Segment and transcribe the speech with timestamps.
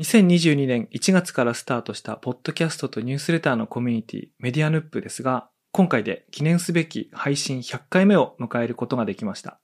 [0.00, 9.60] 2022年1月からスタートしたポッドキャストとニュースレターのコミュニティメディアヌップですが、今回で記念すべき配信100回目を迎えることができました。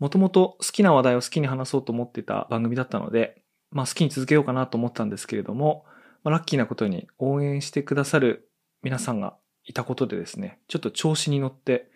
[0.00, 5.84] もともと好きな話題を好きに話そうと思ってた番組だったので、まあ好きに続けようかなと思ったんですけれども、
[6.24, 8.50] まあ、ラッキーなことに応援してくださる
[8.82, 11.92] 皆さんがいたことでですね、ちょっと調子に乗って、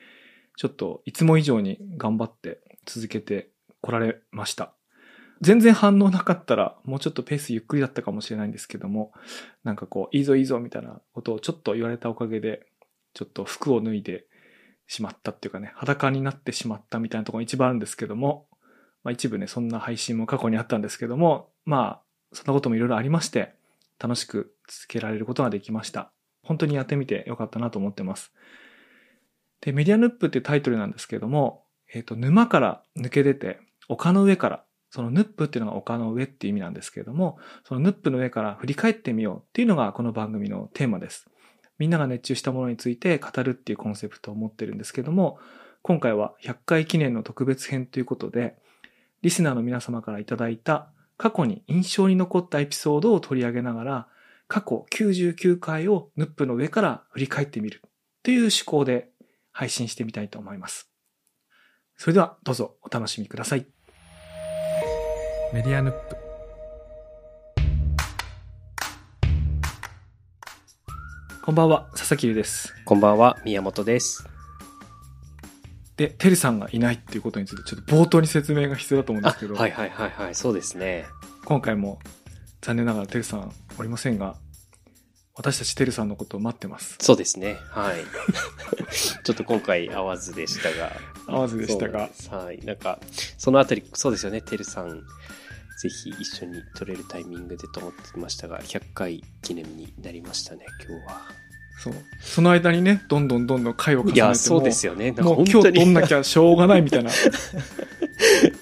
[0.57, 3.51] ちょっといつも以上に頑張って続けて
[3.81, 4.76] こられました。
[5.41, 9.13] 全然反応なかったら、もうちょっとペースゆっくりだったかもしれないんですけども、
[9.65, 12.67] なんかこう、いいぞいいぞみたいなことをちょっと言われたおかげで、
[13.13, 14.27] ちょっと服を脱いで
[14.87, 18.49] しまったっていうかね、裸になってしまったみたいなところが一番あるんですけども、
[19.05, 23.55] まあ一部ね、そんな配信も過去にあったんですけども、まあ、そんなこともいろいろありまして、
[23.99, 26.13] 楽しく続けられることができました。
[26.43, 28.33] 本当にやってみてよかったなと思ってます。
[29.61, 41.29] で、メディアヌップってタイトルなんですけども、えっ、ー、と、沼から抜け出て、丘の上からそのヌップっていうのが丘の上っていう意味なんですけれども、そのヌップの上から振り返ってみようっていうのがこの番組のテーマです。
[41.79, 45.39] みんなが熱中したものについて語るっていうコンセプトを持ってるんですけども、
[45.83, 48.57] 今回は100回記念の特別編ということで、
[49.23, 54.09] リスナーの皆様からいただいた過去に印象に残ったエピソードを取り上げながら、
[54.49, 57.83] 過去99回をヌップの上から振り返ってみる
[58.23, 59.11] という趣向で
[59.53, 60.91] 配信してみたいと思います。
[61.97, 63.76] それではどうぞお楽しみください。
[65.53, 66.17] メディアヌップ
[71.43, 72.75] こんばんは佐々木です。
[72.85, 74.29] こんばんは宮本です。
[75.97, 79.55] でてるさんがいないっていうことについてちょっと冒頭に説明が必要だと思うんですけど。
[79.55, 81.07] はいはいはいはいそうですね。
[81.45, 82.01] 今回も
[82.61, 84.35] 残念ながらてるさんおりませんが
[85.37, 86.97] 私たちてるさんのことを待ってます。
[86.99, 87.59] そうですね。
[87.69, 87.97] はい。
[89.23, 90.93] ちょっと今回会わずでしたが。
[91.27, 92.09] 会わずでしたが。
[92.31, 92.59] はい。
[92.65, 92.99] なんか、
[93.37, 95.07] そのあたり、そうですよね、てるさん。
[95.83, 101.46] ぜひ一緒に撮れるタイミングでと思ってましたが、100回記念になりましたね、今日は。
[101.79, 101.95] そう。
[102.21, 105.13] その間にね、どんどんどんどん回を重ねていや、そうですよね。
[105.13, 107.11] もう今日撮んなきゃしょうがないみたいな。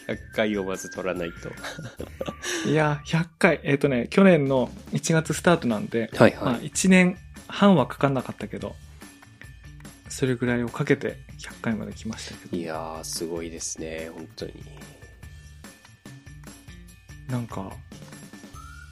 [0.08, 1.50] 100回をまず撮らないと。
[2.68, 3.60] いや、100回。
[3.62, 6.44] えっ、ー、とね、去年の1月スタートなんで、はいはい。
[6.44, 7.16] まあ1年
[7.46, 8.74] 半はかかんなかったけど、
[10.08, 12.56] それぐらいをかけて100回まで来ましたけど。
[12.56, 14.52] いやー、すごいですね、本当に。
[17.28, 17.72] なんか、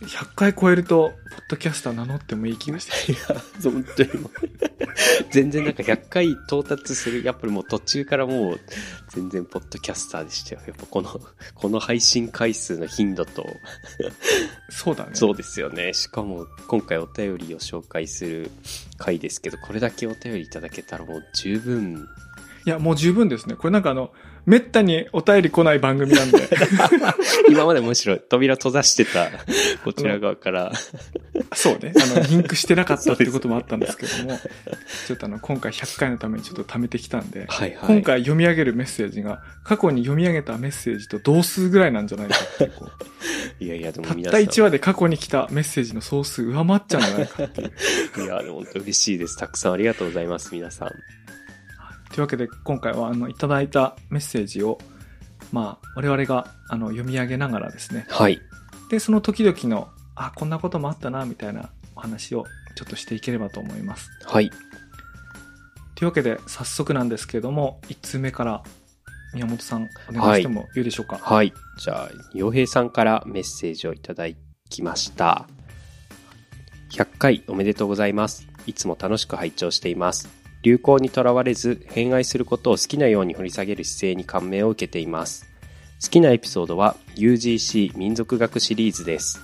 [0.03, 3.13] 100回超えると、ポッドキャスター名乗ってもいい気がして。
[3.13, 4.11] いや、本当に
[5.31, 8.61] 全然なんか100回到達する、やっぱりもう途中からもう、
[9.09, 10.61] 全然ポッドキャスターでしたよ。
[10.67, 11.21] やっぱこの、
[11.55, 13.47] この配信回数の頻度と。
[14.71, 15.11] そうだね。
[15.15, 15.93] そうですよね。
[15.95, 18.51] しかも、今回お便りを紹介する
[18.99, 22.09] 回ですけど、これだけお便りいただけたらもう十分。
[22.67, 23.57] いや、もう十分ですね。
[23.57, 24.13] これなんかあの、
[24.45, 26.49] めったにお便り来ない番組なんで。
[27.49, 29.29] 今までむしろ扉閉ざしてた、
[29.85, 30.73] こちら側から。
[31.55, 31.93] そうね。
[31.97, 34.39] あの、 リンクしてなかったってこともあったんですけども、
[35.07, 42.91] ちょっとあの、今回100回のためにちょっと貯めてきたんで、はいはい、今回読み上げるメッセージが、過去に読み上げたメッセージと同数ぐらいなんじゃないかってこ
[43.61, 43.65] う。
[43.65, 47.71] いやいや、でもたった1話で過去に来たメッセージの総数上回っちゃうんじゃないかっていう。
[48.25, 49.39] いや、でも本当嬉しいです。
[49.39, 50.91] たくさんありがとうございます、皆さん。
[52.13, 54.79] というわけで今回はあのいただいたメッセージを
[55.51, 58.07] まあ我々があの読み上げながらですね。
[58.09, 58.39] はい。
[58.91, 62.45] でその時々のあこんなこともあったなみたいなお話を
[62.77, 64.11] ちょっとしていければと思います。
[64.25, 64.51] はい。
[65.95, 68.63] というわけで早速なんですけれども1通目から
[69.35, 71.17] 宮本さんお願いしてもよいでしょうか？
[71.17, 74.27] はい、はい、じゃあ洋平さんからメッセージをいただ
[74.69, 75.49] きました。
[76.93, 78.47] 100回おめでとうございます。
[78.67, 85.47] いつも楽しく拝聴しています流行にとらわれず偏愛することを好きなように掘り下げる姿勢に感銘を受けています。
[86.03, 89.41] 好きなエピソードは UGC 民族学シリーズです。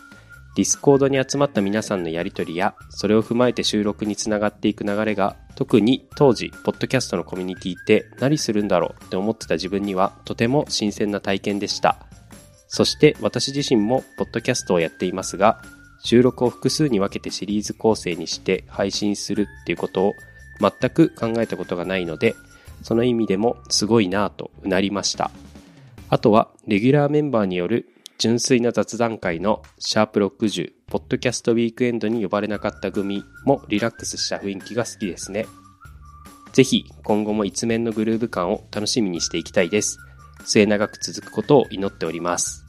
[0.58, 12.08] Discord に集まった皆さんのやりとりや、それを踏まえて収録につながっていく流れが、特に当時、ポッドキャストのコミュニティって何するんだろうって思ってた自分にはとても新鮮な体験でした。
[12.66, 15.62] そして私自身もポッドキャストをやっていますが、
[16.02, 20.14] 収録を複数に分けてシリーズ構成にして配信するっていうことを
[20.60, 22.34] 全く考えたことがないので、
[22.82, 25.30] その意味でもすごいなぁとうなりました。
[26.08, 27.88] あとは、レギュラーメンバーによる
[28.18, 35.46] 純粋な雑談会のシャープ60、ポッドキャストウィークエンドに呼ばれなかった組もリラックスした雰囲気が好きですね。
[36.52, 39.98] ぜひ今後も一面のグルーヴ感を楽しみにしていきたいです。
[40.44, 42.64] 末永く続くことを祈っております。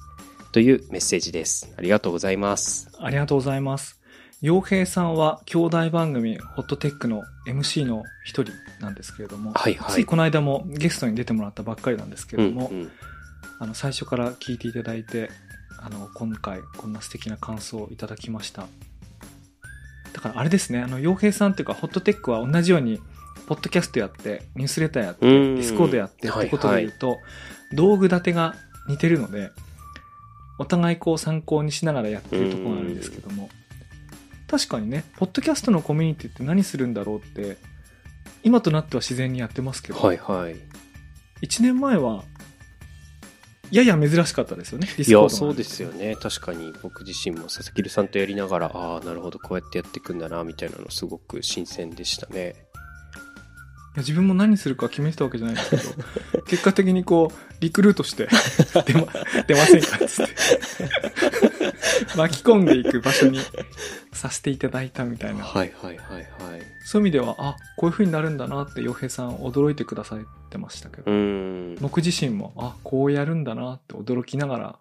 [0.52, 1.74] というメッセージです。
[1.78, 2.92] ありがとうございます。
[3.00, 3.99] ありがとうございます。
[4.42, 12.92] 洋平さんは兄弟番組ホットテックの MC の一人なんですけれども、はいはい、ついこの間もゲストに出てもらったばっかりなんですけれども、うんうん、
[13.60, 15.30] あの最初から聞いていただいて
[15.82, 18.68] あの、今回、こんな素敵な感想をいただきました。
[20.14, 23.00] だからあれですね、あの、洋平さんっていうか、ホットテックは同じように、
[23.48, 25.56] ポッドキャストやって、ニュースレターやって、デうん。
[25.58, 27.18] ィスコードやってってことで言うと、
[27.74, 28.56] 道具立てが
[28.90, 29.52] 似てるので、
[30.58, 33.50] お互いこう参考にしながらやってるところがあるんですけども、
[34.50, 37.58] 確かにね、ポッドキャストのコミュニティって何するんだろうって、
[38.44, 40.56] 今となっては自然にやってますけど、はいはい。
[41.46, 42.24] 1年前は、
[43.72, 46.16] やや珍しかったですよね、ディいスコードがや、そうですよね。
[46.16, 52.56] 確かに僕自身も佐々木さんとやりながら、ああ、なるほど、こうやってやっていくんだな、みたいなのすごく新鮮でしたね。
[53.98, 58.28] 自分も何するか決めてたわけじゃないんですけど、 結果的にこう、リクルートして、
[58.86, 59.08] 出ま、
[59.48, 60.34] 出ませんかっつって、
[62.16, 63.40] 巻き込んでいく場所に
[64.14, 65.44] させていただいたみたいな。
[65.44, 66.62] はいはいはいはい。
[66.86, 70.20] そういう意味では、あ、こういう風になるんだなって洋平さん驚いてくださっ
[70.50, 71.12] てましたけど。
[71.82, 74.80] 僕自身も、あ、こうやるんだなって驚きながら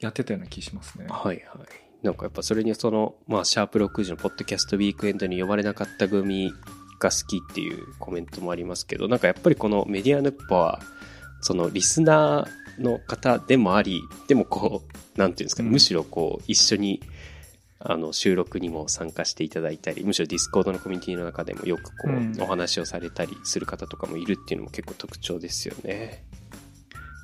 [0.00, 1.06] やってたような気しますね。
[1.08, 1.90] はいはい。
[2.02, 6.52] なんかやっぱそれにその、まあ、シャープ60のポッドキャストウィークエンドに呼ばれなかった組
[7.00, 10.80] が好きっていうコメントもありますけど、なんかやっぱりこのメディアヌッポは、
[11.40, 14.82] そのリスナーの方でもあり、でもこ
[15.16, 17.00] う、なんていうんですかむしろこう、一緒に、
[17.78, 26.24] あの、収録にも参加していただいたり、むしろ Discord のコミュニティの中でもよくこう、うんお話をされたりする方とかもいるっていうのも結構特徴ですよね。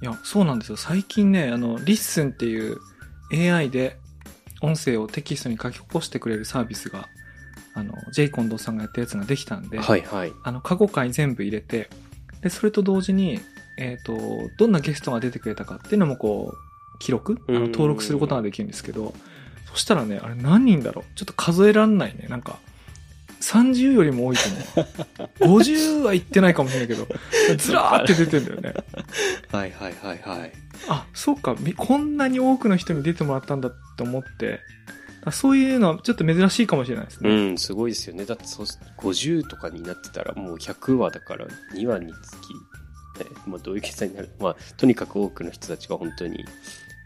[0.03, 0.77] いや、そうなんですよ。
[0.77, 2.79] 最近ね、あの、 LISTEN っていう
[3.33, 3.99] AI で
[4.63, 7.09] 音声をテキストに書き起こしてくれるサービスが、
[7.77, 10.33] あの、ジェイコンドーさんがやったやつができたんで、はいはい。
[10.43, 11.91] あの、過去回全部入れて、
[12.41, 13.39] で、それと同時に、
[13.79, 14.17] えっ、と、
[14.57, 19.13] どんなゲストが出てくれたかっていうのもこう、記録あのうん登録することができるんですけど、
[19.67, 21.05] そしたらね、あれ何人だろう？
[21.15, 22.29] ちょっと数えらんないね。
[22.31, 22.59] なんか、
[23.43, 24.43] 30よりも多いと
[25.45, 25.61] 思う。
[25.61, 27.07] 50は言ってないかもしれないけど、
[27.59, 28.75] ずらーって出てんだよね。
[29.53, 30.53] はいはいはいはい。
[30.89, 34.61] あ、そうか、みこんなに多くの人に出てもらったんだって思って、
[35.06, 37.53] あそういうのはちょっと珍しいかもしれないですうね。
[37.53, 38.25] ん、すごいですよね。
[38.25, 38.67] だってそう
[38.99, 42.55] 50とかになってたらもう100話だから2話につき、
[43.25, 46.45] ねまあ、どういう決算になるまあ、とにかく多くの人たちが本当に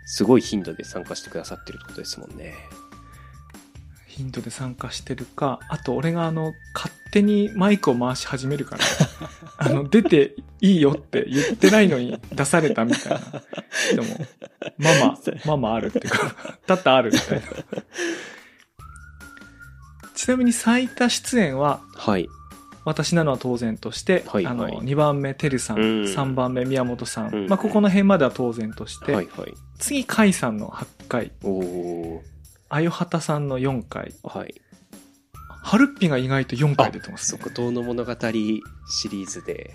[0.07, 2.55] すごい頻度で参加してくださってるってことですもんね。
[4.21, 8.85] ヒントで参加してるか、あと俺があの、勝手にマイクを回し始めるから、
[9.57, 13.19] あの、出ていいよって言ってないのに出されたみたいな。
[13.95, 14.27] でも、
[14.77, 16.35] ママ、 ママあるっていうか、
[16.67, 17.47] だったあるみたいな。
[20.15, 22.29] ちなみに最多出演は、はい。
[22.85, 29.55] 私なのは当然として、はいはいあの、2番目、てるさん、うん3番目、宮本さん、うんまあ、ここの辺までは当然として、はいはい。
[29.79, 31.33] 次、甲斐さんの8回、
[32.71, 34.55] あよはたさんの4回、ーはい。
[35.63, 37.39] はるっぴが意外と4回出てますね。
[37.39, 39.75] そこ、遠の物語シリーズで。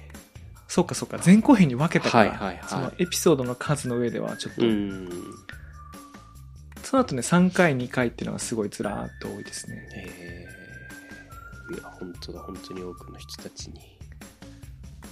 [0.67, 5.09] そうかそうか、前後編に分けたから、はいはいはいそのエピソードの数の上ではちょっと、うん。
[6.83, 9.89] その後ね、3回、2回っていうのがすごいずらーっと多いですね。
[9.93, 13.81] えー、いや、本当だ、本当に多くの人たちに。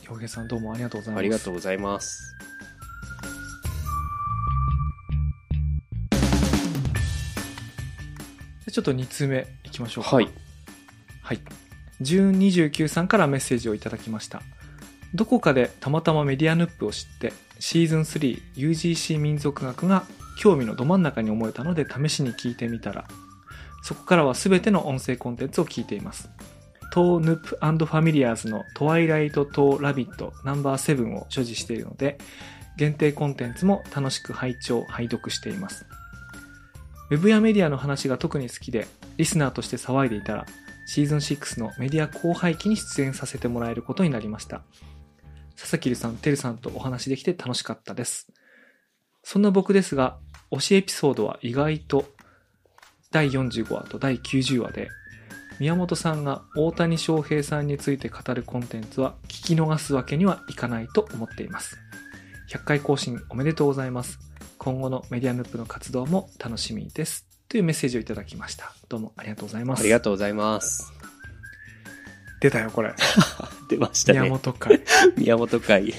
[0.10, 1.20] 洋平さんどうもありがとうございます。
[1.20, 2.34] ありがとうございます。
[8.74, 10.16] ちょっと2通目いきましょうか。
[10.16, 10.28] はい。
[11.22, 11.40] はい。
[12.02, 14.42] 1029さんからメッセージをいただきました。
[15.14, 20.06] どこかでたまたまメディアヌップを知って、シーズン 3UGC 民族学が
[20.40, 23.06] 興味のど真ん中に思えたので試しに聞いてみたら、
[23.84, 26.32] そこからは全ての音声コンテンツを聞いています。
[26.92, 32.18] トーヌップファミリアーズのトワイライト・トー・ラビットナンバー7を所持しているので、
[32.76, 35.86] 限定コンテンツも楽しく拝聴、拝読しています。
[37.10, 40.46] ウェブやメディアの話が特に好きで、リスナーとして騒いでいたら、
[40.86, 44.64] シーズン6のメディア後輩期に出演させてもらえることになりました。
[45.56, 48.32] 佐々木さん、てるさんとお話できて楽しかったです。
[49.24, 50.18] そんな僕ですが、
[50.52, 52.06] 推しエピソードは意外と
[53.12, 54.90] 第45話と第90話で、
[55.60, 61.78] 宮本さんが大谷翔平さんについて語るコンテンツは聞き逃すわけにはいかないと思っています。
[62.50, 64.20] 100回更新おめでとうございます。
[64.64, 67.26] 今後のメディアヌップの活動も楽しみです。
[67.50, 68.74] というメッセージをいただきました。
[68.88, 69.82] どうもありがとうございます。
[69.82, 70.94] ありがとうございます。
[72.40, 72.94] 出たよ、これ。
[73.68, 74.22] 出ましたね。
[74.22, 74.82] 宮本会。
[75.18, 75.94] 宮本会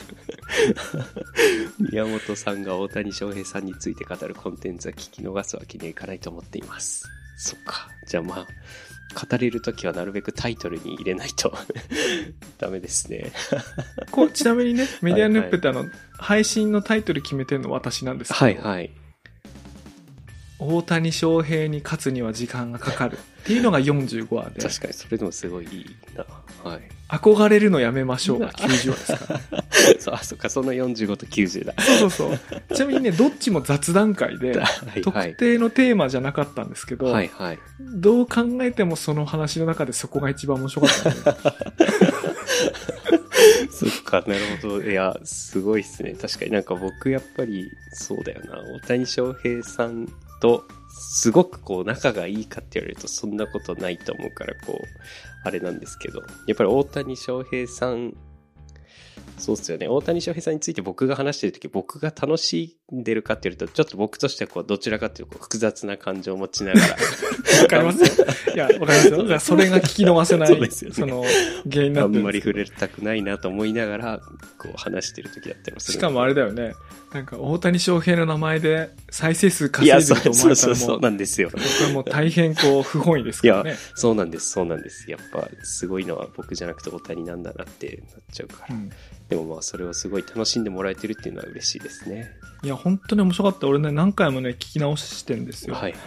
[1.92, 7.06] 宮本さんが大谷翔平さんについて語るコンテンツは聞き逃すわけにはいかないと思っています
[7.36, 8.46] そっかじゃあまあ
[9.14, 11.56] 語れるときはなるべくタイトルに入れないと。
[12.58, 13.32] ダメですね。
[14.10, 15.86] こうちなみにね、メディアヌップってあの、
[16.18, 18.90] 配信のタイトル決めてるの私なんですけど、はいはい
[20.58, 26.24] 大谷翔平に勝つには時間がかかるっていうのが45話で確かにそれでもすごいいいな。
[26.70, 26.80] はい。
[27.08, 31.74] 憧れるのやめましょうが90話ですからね そうあ、そっか、その45と90だ。
[31.78, 37.58] そうそうそうちなみにねどっちも雑談会ではい特定のテーマじゃなかったんですけど、はいはい。
[37.80, 40.92] どう考えてもその話の中でそこが一番面白かっ
[41.22, 41.36] た
[43.70, 44.82] そっか、なるほど。
[44.82, 46.14] いや、すごいっすね。
[46.20, 48.62] 確かになんか僕やっぱり、そうだよな。
[48.76, 50.08] 大谷翔平さん
[50.44, 54.78] と、すごくこう仲がいいかって言われるとそんなことないと思うから、こう、
[55.42, 56.20] あれなんですけど。
[56.46, 58.14] やっぱり大谷翔平さん、
[59.38, 59.88] そうっすよね。
[59.88, 66.86] 大谷翔平さんについて僕が話してるとき、僕が楽しんでるかっていうと、ちょっと僕としてはこう、どちらかっていうと複雑な感情を持ちながら。
[67.62, 71.24] わかりますよいやわかりますよそれが聞き逃せないそうですよねその
[71.70, 74.20] 原因になんですんまり触れたくないなと思いながら、
[74.58, 76.74] こう話してる時だったりもするしかもあれだよね
[77.14, 81.50] なんか大谷翔平の名前で再生数いや、稼いでそうると思わそうそうそうれたらもうなんですよ。
[81.50, 85.08] これもう大変こう不本意ですからねそうなんです、そうなんです。
[85.08, 88.74] やっぱ、すごいのは僕じゃなくて大谷なんだなってなっちゃうから。
[88.74, 88.90] うん
[89.28, 92.30] でもまあ、それをすごい楽しんでもらえてるっていうのは嬉しいですね。
[92.62, 96.02] いや本当に面白かった俺ね何回もね聞き直してんですよ、はいはい。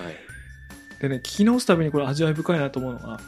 [1.02, 3.20] でね聞き直すたびにこれ味わい深いなと思うのが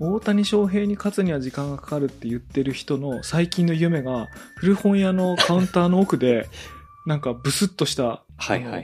[0.00, 6.48] 大谷翔平に勝つには時間がかかるって言ってる人の最近の夢が古本屋のカウンターの奥で
[7.08, 8.22] なんかブスッとした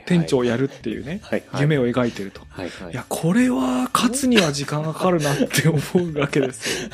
[0.07, 1.21] 店長をやるっていうね。
[1.59, 2.41] 夢を描いてると。
[2.49, 2.91] はいはい。
[2.91, 6.89] いや、これは勝つには時間がかかるなって思うわけですよ。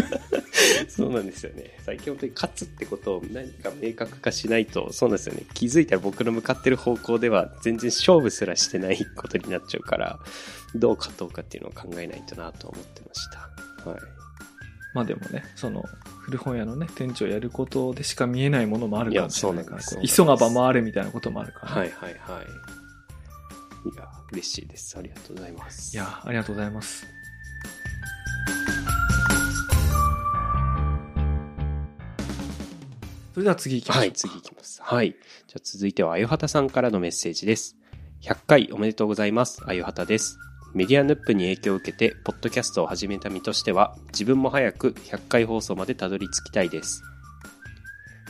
[0.88, 1.76] そうなんですよね。
[1.84, 5.42] 最近本当に勝つってことを何か明確化しないと、そうなんですよね。
[5.52, 10.18] 気づいたら僕の向かってる方向では全然勝負すらしてないことになっちゃうから、
[10.74, 13.28] どう勝とうかっていうのを考えないとなと思ってまし
[13.84, 13.90] た。
[13.90, 14.23] はい。
[14.94, 15.84] まあでもね、その、
[16.20, 22.44] 古本屋のね、店長やることでしか見えないものもあるかもしれないから、いやそうこなんですう急がば回れみたいなこともあるから、はいはいはい。
[23.92, 24.96] いや、嬉しいです。
[24.96, 25.94] ありがとうございます。
[25.94, 27.06] いや、ありがとうございます。
[33.34, 34.00] それでは次行きましょう。
[34.02, 34.80] はい、次いきます。
[34.80, 35.10] はい。
[35.10, 37.76] じゃあ続いては、あゆはたさんからのメッセージです。
[38.22, 39.60] 100回おめでとうございます。
[39.66, 40.38] あゆはたです。
[40.74, 47.02] メディアヌップに影響を受けて、ポッドキャストを始めた身としては、自分も早く100回放送までたどり着きたいです。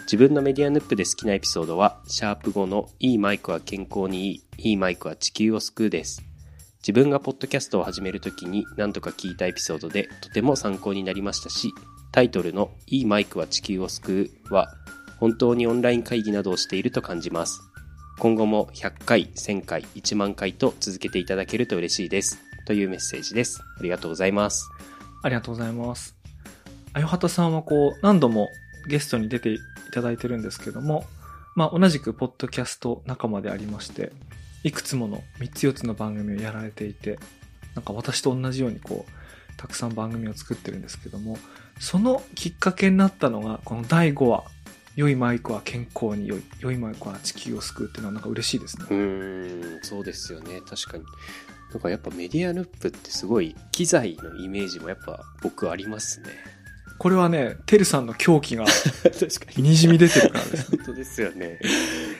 [0.03, 6.23] 自分のメディアヌップで好きなエピソードは、シャープ5のいいマイクは健康にいい、いいマイクは地球を救うです。
[6.87, 11.73] 自分がポッドキャストを始めるときに何とか聞いたエピソードでとても参考になりましたし、
[12.13, 14.69] タイトルのいいマイクは地球を救うは、
[15.19, 17.63] 本当にオンライン会議などをしていると感じます。
[18.19, 22.39] 今後も100回、1000回、1万回と続けていただけると嬉しいです。
[22.67, 23.61] というメッセージです。
[23.79, 24.71] ありがとうございます。
[25.23, 26.15] ありがとうございます。
[26.93, 28.49] あよはたさんはこう、何度も
[28.89, 29.59] ゲストに出てい
[29.93, 31.05] ただいてるんですけども、
[31.57, 34.13] まあ同じくポッドキャスト仲間でありまして、
[34.63, 37.19] いくつもの3つ4つの番組をやられていて、
[37.75, 41.37] なんか私と同じようにこう、たくさん番組を作ってるんですけども、
[41.81, 44.45] そのきっかけになったのが、この第5話、
[44.97, 48.87] 良いマイクは健康に良い、良いマイクは地球を救うっていうのはなんか嬉しいですね。
[48.91, 50.61] うーん、そうですよね。
[50.69, 51.05] 確かに。
[51.73, 56.29] なんかやっぱメディアヌップってすごい機材のイメージもやっぱ僕ありますね。
[56.99, 58.65] これはね、てるさんの狂気が
[59.57, 59.63] に。
[59.65, 60.71] にじみ出てるからです。
[60.77, 61.59] 本当ですよね。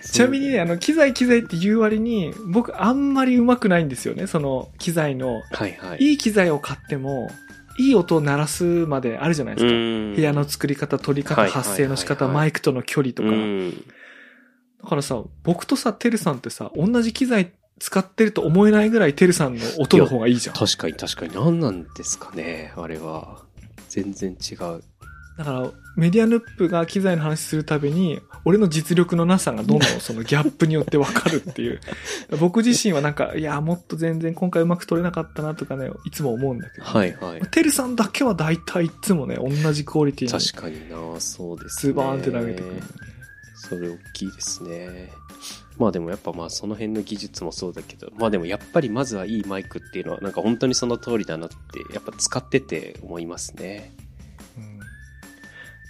[0.03, 4.27] ちなみにね、あの、機材機材って言う割に、僕あんまり上手くないんですよね。
[4.27, 5.99] その機材の、はいはい。
[6.05, 7.31] いい機材を買っても、
[7.79, 9.71] いい音を鳴らすまであるじゃないですか。
[9.71, 13.29] 部部屋の作り方、撮り方、発声の仕方、マイクとの距離とか。
[13.29, 13.85] うん。
[14.83, 20.57] だからさ、僕とさ、てるさんってさ、同じ機材使ってると思えないぐらいてるさんの音の方がいいじゃん。
[20.57, 21.35] 確かに確かに。
[21.35, 23.43] 何なんですかね、あれは。
[23.89, 24.83] 全然違う。
[25.37, 31.81] だから、メディアヌップが機材の話するたびに、俺の実力のなさがどんどんそのギャップによってわかるっていう。
[32.39, 36.85] 僕自身はなんか、いや、もっと全然今回うまく撮れなかったなとかね、いつも思うんだけど。
[36.85, 37.41] はいはい。
[37.43, 42.83] てるさんだけは大体いつもね、同じクオリティに確かになそうですツーバーンって投げてくる。
[43.57, 45.11] それ大きいですね。
[45.79, 51.57] まあでもやっぱまあその辺の技術もそうだけど、まあでもやっぱりまずはいいマイクっていうのはなんか本当にその通りだなって
[51.93, 53.93] やっぱ使ってて思いますね。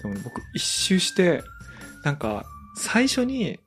[0.08, 1.42] うん、でも僕一周して、
[2.04, 2.44] なんか
[2.76, 3.58] 最初に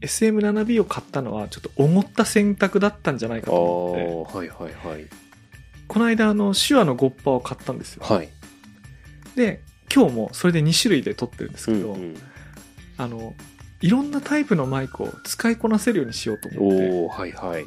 [0.00, 5.06] SM7B を買ったのはちょっと思った選択だったんじゃないかと思って、はいはいはい。
[5.88, 8.04] この間あの手話のゴッパを買ったんですよ。
[8.04, 8.28] はい。
[9.36, 9.60] で、
[9.94, 12.16] 今日もそれで2種類で撮ってるんですけど、うんうん、
[12.96, 13.34] あの、
[13.80, 17.66] いろんなタイプのマイクを使いこなせるようにしようと思って、おおはいはい。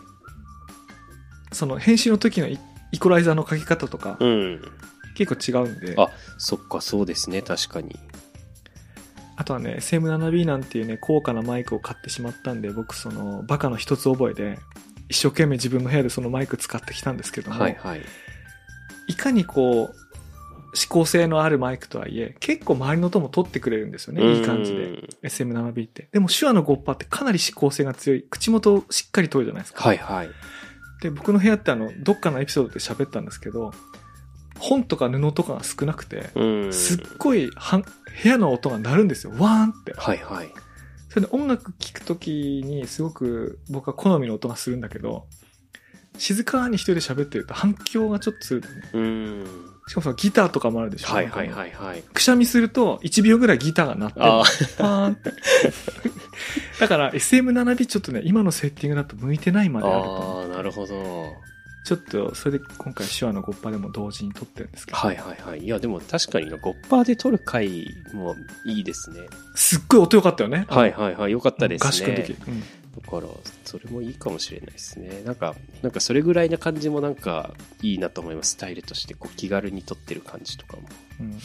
[1.52, 2.58] その編集の時のイ
[2.92, 4.62] イコライザーのかけ方とかうん。
[5.16, 8.00] 結構違うんで、あそっかそうですね確かに。
[9.36, 14.60] あとはね、SM7B なんていうね、高価なマイクを買ってしまったんで、僕その、バカの一つ覚えで、
[15.10, 18.02] 一生懸命自分の部屋でそのマイク使ってきたんですけども、はいはい。
[19.08, 19.96] いかにこう、
[20.76, 24.38] 指向性のあるマイクとはいえ、結構周りの音も取ってくれるんですよね。
[24.38, 24.86] いい感じで。
[24.86, 25.10] うん。
[25.24, 26.10] SM7B って。
[26.12, 28.24] でも手話のゴッパってかなり指向性が強い。
[28.30, 29.84] 口元をしっかり取るじゃないですか。
[29.84, 30.30] はいはい。
[31.02, 33.72] で、僕の部屋ってあの、どっかのエピソードで喋ったんですけど、
[34.60, 36.74] 本とか布とかが少なくて、うん。
[36.74, 37.90] すっごいはん部
[38.30, 39.34] 屋の音が鳴るんですよ。
[39.38, 39.94] ワーンって。
[39.96, 40.50] はいはい。
[41.10, 45.28] それで音楽聴くときにすごく僕は好みの音がするんだけど、
[46.18, 48.82] 静かに一人で喋ってると反響がちょっとするんだよね。
[48.94, 49.46] うん。
[49.88, 51.14] しかもさ、ギターとかもあるでしょ。
[51.14, 52.02] はいはいはいはい。
[52.02, 55.32] くしゃみすると1秒ぐらいギターが鳴ってるあーンって。
[56.80, 60.42] だから SM7B ちょっとね、今のセッティングだと向いてないまであると思う。
[60.42, 61.34] ああ、なるほど。
[61.84, 64.98] ちょっと、それで今回手話のゴッパでも同時に撮ってるんですけど。
[64.98, 65.60] はいはいはい。
[65.60, 68.36] いや、でも確かにゴッパーで撮る回も
[68.66, 69.20] いいですね。
[69.56, 70.66] すっごい音良かったよね。
[70.70, 71.32] はいはいはい。
[71.34, 71.90] よかったですね。
[71.90, 72.38] 合宿の時。
[72.48, 72.64] うん
[72.94, 73.28] だから、
[73.66, 75.24] それもいいかもしれないですね。
[75.26, 78.52] なんか、なんかそれぐらいな感じもなんかいいなと思います。
[78.52, 80.84] スタイルとして、こう気軽に撮ってる感じとかも。
[81.20, 81.40] うん。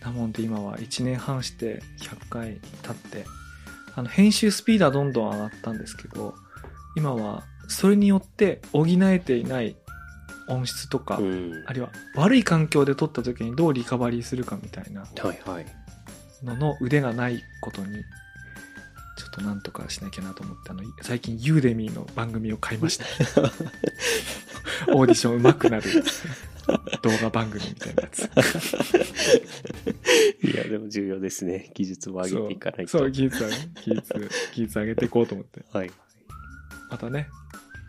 [0.00, 3.24] なもんで今は1年半して100回経って、
[3.96, 6.34] あの、編集スピードはどんどん上がったんですけど、
[6.96, 9.76] 今はそれによって補えていない
[10.48, 11.64] 音質とか、うん。
[11.66, 15.06] あるいは悪い環境で撮った時にどうリカバリーするかみたいな。
[16.42, 18.02] のの腕がないことに、
[19.16, 23.04] ちょっとなんとかしなきゃなと思って、あの、最近ユーデミーの番組を買いました。
[24.88, 25.82] オーディション上手くなる
[27.02, 28.22] 動画番組みたいなやつ。
[30.42, 31.70] いや、でも重要ですね。
[31.74, 32.90] 技術も上げていかないと。
[32.90, 33.44] そう、そう技術
[33.84, 35.62] 技術、技術上げていこうと思って。
[35.72, 35.90] はい。
[36.90, 37.28] またね、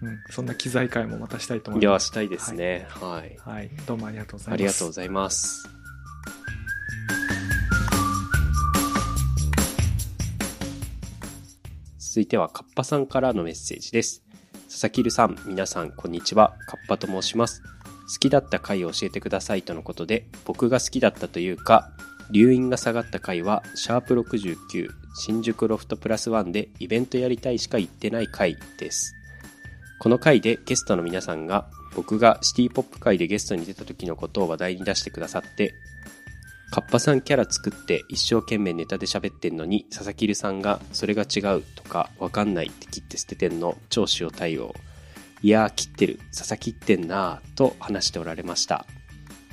[0.01, 2.08] うん、そんな機材会もまたしたいと思いや、います。
[2.08, 2.88] したいですね。
[2.89, 3.38] はい。
[3.39, 4.53] はい、どうもありがとうございます。
[4.53, 5.70] ありがとうございます。
[12.00, 14.24] 続いては、カッパさんからのメッセージです。
[14.67, 16.55] 佐々木留さん、皆さん、こんにちは。
[16.67, 17.62] カッパと申します。
[17.62, 21.91] 好きだった回を教えてくださいとのことで、僕が好きだったというか、
[22.31, 29.13] 留飲が下がった回は、シャープ69、新宿ロフトプラスワンでイベントやりたいしか言ってない回です。
[30.01, 35.76] この回でゲストの皆さんが僕がシティポップ界でゲストに出た時のことを話題に出してくださって、
[36.71, 44.73] カッパさんキャラ作って一生懸命ネタで喋ってんのに、佐々木留さんがそれが違うとかわかんないって切って捨ててんの超塩対応。
[45.43, 48.88] いやー切ってる、佐々木ってんなーと話しておられました。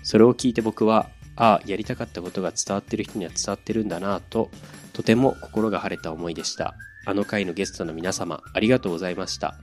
[0.02, 4.50] それを聞いて僕は、ああ、やりたかったことが伝わってる人には伝わってるんだなぁと、
[4.94, 6.74] とても心が晴れた思いでした。
[7.04, 9.58] あの回のゲストの皆様、ありがとうございました。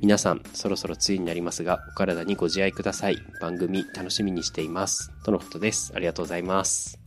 [0.00, 3.18] 皆さん、そろそろ梅雨になりますが、お体にご自愛ください。
[3.38, 5.12] 番組楽しみにしています。
[5.24, 5.92] とのことです。
[5.94, 6.98] ありがとうございます。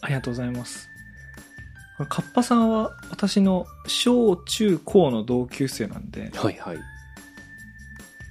[0.00, 0.88] ありがとうございます。
[2.08, 6.78] カッパさんは私の小中高の同級生なんで、はいはい。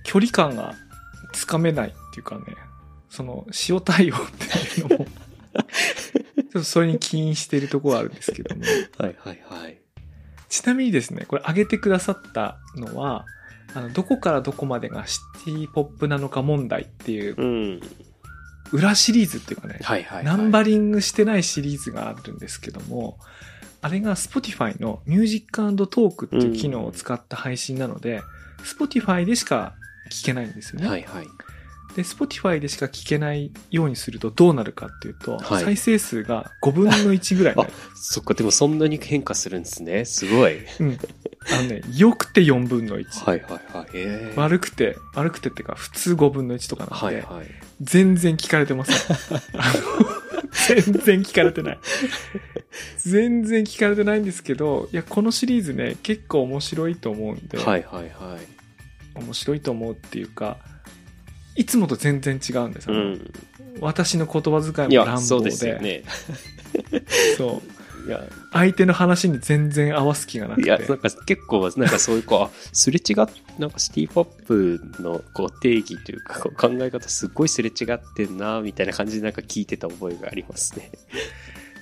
[0.05, 0.73] 距離感が
[1.33, 2.43] つかめないっていうかね、
[3.09, 4.19] その塩対応っ
[4.75, 8.61] ていうのも、 ちょっとそれに起因しているところはあるんですけども。
[8.97, 9.77] はいはいはい。
[10.47, 13.25] ちなみにですね、これ上げてくださったのは、
[13.73, 17.81] あの、どこからどこまでがシティポップなのか問題っていううん。
[18.71, 20.25] 裏シリーズっていうかね、はいはい、はい。
[20.25, 23.17] ナンバリングしてないシリーズがあるんですけども、
[23.81, 28.21] あれが Spotify の Music and Talk っていう機能を使った配信なので、
[28.63, 29.73] Spotify でしか
[30.09, 30.87] 聞けないんですよね。
[30.87, 31.27] はいはい。
[31.95, 37.73] で、Spotify でしか聞けないようにするとどうなるかっていうと、はい再生数が5分の1ぐらいになる。
[37.95, 40.05] そっか、でもそんなに変化するんですね。
[40.05, 40.57] すごい。
[40.79, 40.97] うん。
[41.51, 43.25] あのね、良くて4分の1。
[43.25, 43.87] はいはいはい。
[43.93, 47.47] えー、悪くて、悪くてっていうか、普通5分の1とかなんで、はいはい。
[47.81, 48.97] 全然聞かれてません。
[50.51, 51.79] 全然聞かれてない。
[52.97, 58.61] 全然聞かれてないんですけど、いや、このシリーズね、結構面白いと思うんで、はいはいはい。
[59.15, 60.57] 面白いと思うっていうか、
[61.55, 63.33] いつもと全然違うんですよ、うん。
[63.79, 66.03] 私の言葉遣いも乱暴で、そうね。
[67.37, 68.07] そう。
[68.07, 70.67] いや、相手の話に全然合わす気がなくて。
[70.67, 73.15] いや、なんか結構、なんかそういう、こう、あすれ違っ、
[73.59, 80.91] なんかシティポップのこう定義というか、考え方すっごいすれ違ってんな、みたいな感じでなんか聞いてた覚えがありますね。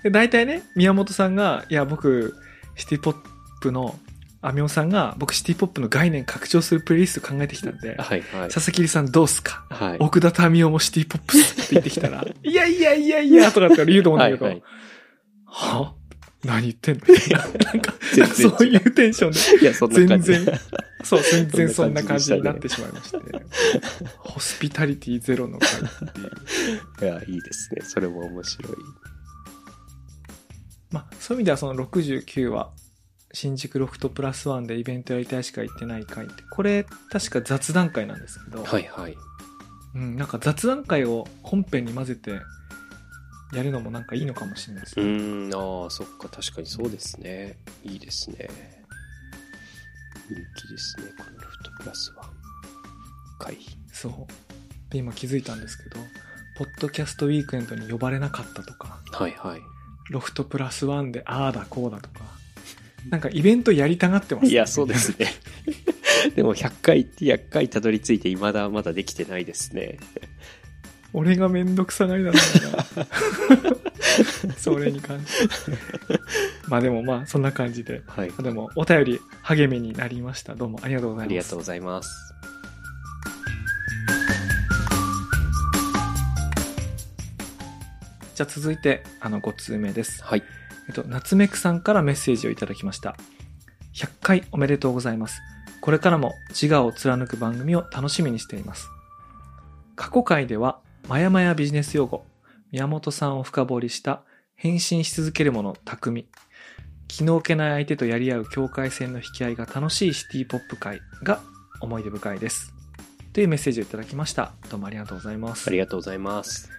[0.04, 2.36] で大体ね、宮本さんが、いや、僕、
[2.76, 3.16] シティポッ
[3.62, 3.98] プの、
[4.42, 8.50] アミオさんが、僕シティポップの概念拡張するプレイリスト考えてきたんで、はいはい。
[8.50, 9.66] 佐々木里さんどうすか？
[9.70, 9.98] はい。
[10.00, 14.64] 奥田民生もシティポップスって言ってきたら、 いやいやいやいや、とかって言うと思うんだけど、はいはい
[15.46, 15.94] は
[16.46, 17.02] 何言ってんの？
[17.10, 17.40] みたいな。
[17.40, 17.94] なんか、
[18.34, 20.32] そういうテンションで、いや、そんな感じ。
[20.32, 20.60] 全然、
[21.04, 23.18] そう、全然そんな感じになってしまいまして、
[24.20, 25.74] ホスピタリティゼロの回っ
[26.98, 27.12] ていう。
[27.12, 27.82] いや、いいですね。
[27.84, 28.74] それも面白い。
[30.92, 32.72] まあ、そういう意味ではその69は、
[33.32, 39.16] 新宿ロフトプラスワンでイベントやりたいしか行ってない会って、これ確か雑談会なんですけど、はいはい。
[39.96, 42.40] うん、なんか雑談会を本編に混ぜて
[43.54, 45.10] やるのもなんかいいのかもしれないですうね。
[45.10, 47.58] ーん、ああ、そっか、確かにそうですね。
[47.84, 48.48] いいですね。
[50.28, 52.24] 人気ですね、このロフトプラスは。
[53.40, 53.58] 会。
[53.92, 54.92] そう。
[54.92, 56.00] で、今気づいたんですけど、
[56.58, 59.62] ポッドキャストウィークエンドに呼ばれなかったとか、はいはい。
[60.12, 62.26] ロフトプラスワンでああだこうだとか、
[63.08, 65.28] なんかイベントやりたがってますねいや、そうですね。
[66.36, 70.00] でも100回って100回たどり着いて未だまだできてないですね。
[71.14, 74.54] 俺がめんどくさがりなんだよな。
[74.58, 76.20] それに関して。
[76.68, 78.04] まあでもまあ、そんな感じで。
[78.06, 78.32] はい。
[78.32, 80.56] でも、お便り励みになりました。
[80.56, 81.26] どうもありがとうございます。
[81.26, 82.10] ありがとうございます。
[88.36, 90.24] じゃあ続いて、あの、5通目です。
[90.24, 90.44] はい。
[90.90, 93.16] えっと、夏目くさんからメッセージをいただきました。
[93.94, 95.40] 100回おめでとうございます。
[95.82, 98.90] これからも自我を貫く番組を楽しみにしています。
[99.96, 102.26] 過去回では、まやまやビジネス用語、
[102.72, 104.24] 宮本さんを深掘りした
[104.56, 106.28] 変身し続けるもの匠、
[107.08, 111.40] 気の置けない相手とやり合う境界線の引き合いが楽しいシティポップ会が
[111.82, 112.74] 思い出深いです。
[113.34, 114.54] というメッセージをいただきました。
[114.72, 115.72] どうもありがとうございますあ。
[115.72, 116.79] りがとうございます。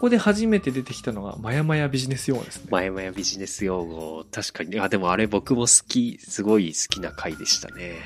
[0.00, 2.68] ここで初めて出てきたのが、まやまやビジネス用語ですね。
[2.70, 4.80] 前々ビジネス用語、確かに。
[4.80, 7.96] あ、でもあれ僕も好き、すごい好きな回でしたね。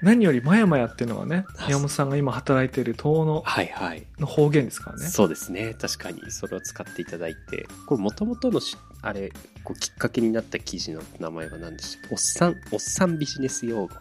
[0.00, 4.06] 何よりまやまやっていうのはねあ宮本さんが今働いている遠野はいはい。
[4.18, 5.74] の方言ですからねそうですね。
[5.78, 7.68] 確かに、それを使っていただいて。
[7.86, 9.30] これ、もともとのし、あれ、
[9.68, 12.14] こうきっかけになった記事の名前は何でしたっけ？
[12.14, 14.00] おっさん、おっさんビジネス用語か。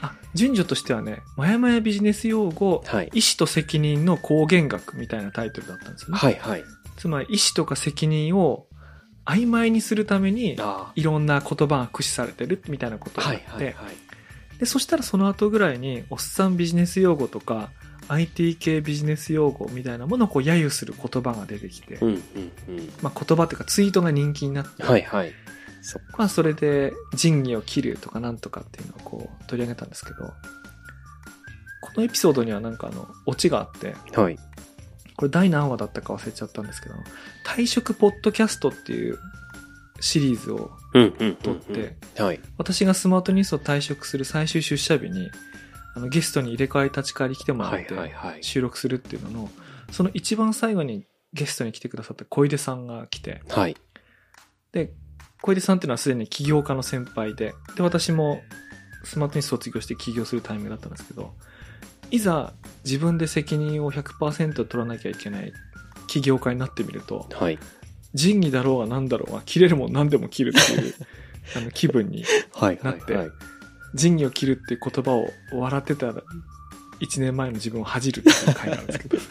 [0.00, 3.10] あ順序としてはねまやまやビジネス用語はい。
[3.12, 6.64] 意思と責任の公言学みたいなタイトルだったんですよね、はいはい。
[6.96, 8.68] つまり意思とか責任を
[9.24, 13.24] 曖昧にするためにあいろんな言葉が駆使されてるみたいなことあ。
[13.24, 13.94] があって、はいはいはい。
[14.60, 17.70] でそしたらその後ぐらいにおっさんビジネス用語とか
[18.08, 22.22] IT 系ビジネス用語みたいなものをこう揶揄する言葉が出てきて、うんうんうん。
[23.02, 25.32] まあ、言葉っていうかツイートが人気になって、はいはい。
[25.82, 26.00] そ。
[26.16, 30.32] まあそれで仁義を切るとかなんとかっていうのをこう取り上げたんですけど、
[31.82, 34.38] このエピソードにはなんかあの、オチがあって、はい。
[35.16, 36.94] これ第何話だったか忘れちゃったんですけど、
[37.44, 39.18] 退職ポッドキャストっていう
[40.00, 40.70] シリーズを。
[41.42, 42.40] 撮って、はい。
[42.56, 45.30] 私がスマートニュースを退職する最終出社日に、
[45.94, 48.44] あのゲストに入れ替わり立ち替わり来てもらはいってはいはい。
[48.44, 49.50] 収録するっていうのの、
[49.90, 53.76] その一番最後にゲストに来てくださった小出さんが来て、はい。
[54.72, 54.92] で、
[55.42, 58.40] 小出さんっていうのはすでに起業家の先輩で、で、私も
[59.04, 61.34] スマートに卒業して起業するタイミングだったんですけど、
[62.10, 65.52] いざ自分で責任を100%取らなきゃいけない
[66.06, 67.58] 起業家になってみると、はい。
[68.14, 70.94] 仁義だろうが何だろうが、切れるもん何でも切るっていう
[71.56, 73.36] あの気分に、はいなってはいはい。
[73.94, 76.14] 仁義を切るっていう言葉を笑ってたら、
[77.00, 79.18] 1年前の自分を恥じるっていう回なんですけど。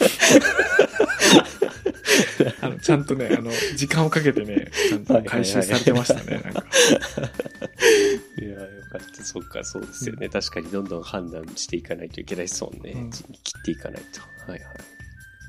[2.62, 6.63] あのちゃんとね、あの、時間をかけてね、ちゃんと回収されてましたね、なんか。
[8.39, 9.24] いや、よかった。
[9.24, 10.30] そっか、そうですよね。
[10.30, 12.91] 確かにどんどん判断していかないといけないですもんね。
[12.91, 13.26] うん切
[13.60, 14.22] っていかないと。
[14.52, 14.70] はいはい。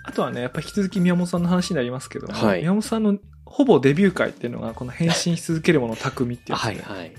[0.05, 7.14] あとはね、やっぱ引き続き宮本さんの話になりますけども、はい宮本さんのほぼデビュー回っていうのが、この変身し続けるもの匠っていうやつで、はいはい。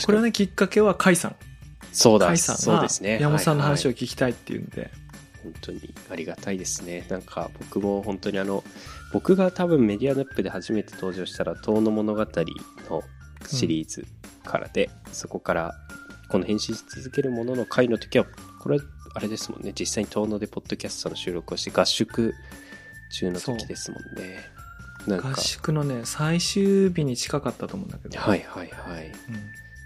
[0.00, 1.36] これはね、きっかけは甲斐さん。
[1.92, 3.16] そうだ、甲斐さんがそうですね。
[3.16, 4.90] 宮本さんの話をはいはい聞きたいっていうんで、
[5.42, 7.06] 本当にありがたいですね。
[7.08, 8.64] なんか僕も本当にあの、
[9.12, 13.02] 僕が多分メディアネップで初めて登場したら、遠野物語の
[13.46, 14.06] シリーズ
[14.44, 15.74] からで、そこから
[16.28, 18.26] この変身し続けるものの回の時は、
[18.60, 18.78] これ、
[19.14, 22.34] あれですもんね、実際に遠野でポッドキャストの収録をして合宿
[23.12, 24.38] 中の時ですもんね。
[25.06, 29.06] なんか、合宿のね、最終日に近かったと思うんだけど、はいはいはい。
[29.06, 29.12] うん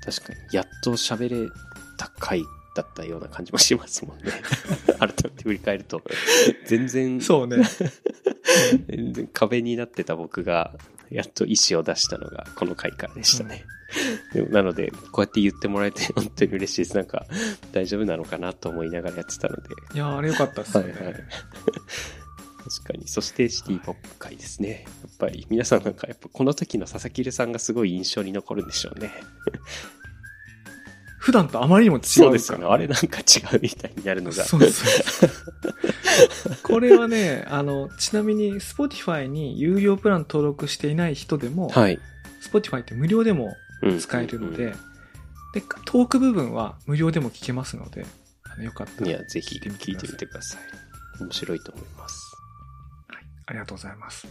[0.06, 1.50] 確かに、やっと喋れ
[1.98, 2.44] た回
[2.76, 4.32] だったような感じもしますもんね。
[4.98, 6.02] 改めて振り返ると、
[6.66, 7.58] 全然、そうね。
[8.88, 10.74] 全然壁になってた僕が、
[11.10, 13.64] やっと意思を出したのがこの回からでしたね。
[14.32, 16.96] でもなので、こうやって言ってもらえて 本当に嬉しいです。
[16.96, 17.26] なんか、
[17.72, 19.62] 大丈夫なのかなと思いながらやってたので。
[19.94, 20.92] いやーあれよかったっすよね。
[20.92, 21.14] はいはい
[22.66, 23.06] 確かに。
[23.06, 24.86] そしてシティポップ回ですね。
[25.02, 29.12] やっぱり皆さんなんかやっぱこの時の佐々木留さんがすごい印象に残るんでしょうね。
[31.26, 32.66] 普段とあまりにも違うそうですよね。
[32.66, 34.44] あれなんか違うみたいになるのが。
[34.44, 35.30] そうそう。
[36.62, 41.98] これはね、あの、ちなみに Spotify に有料プラン登録していない人でも、はい。
[42.48, 44.72] Spotify って無料でもうん使えるので、うん
[45.52, 48.06] で、トーク部分は無料でも聞けますので、
[48.44, 51.22] あのよかったらいや、ぜひ聞いてみてください。
[51.24, 52.36] 面白いと思います。
[53.46, 54.28] ありがとうございます。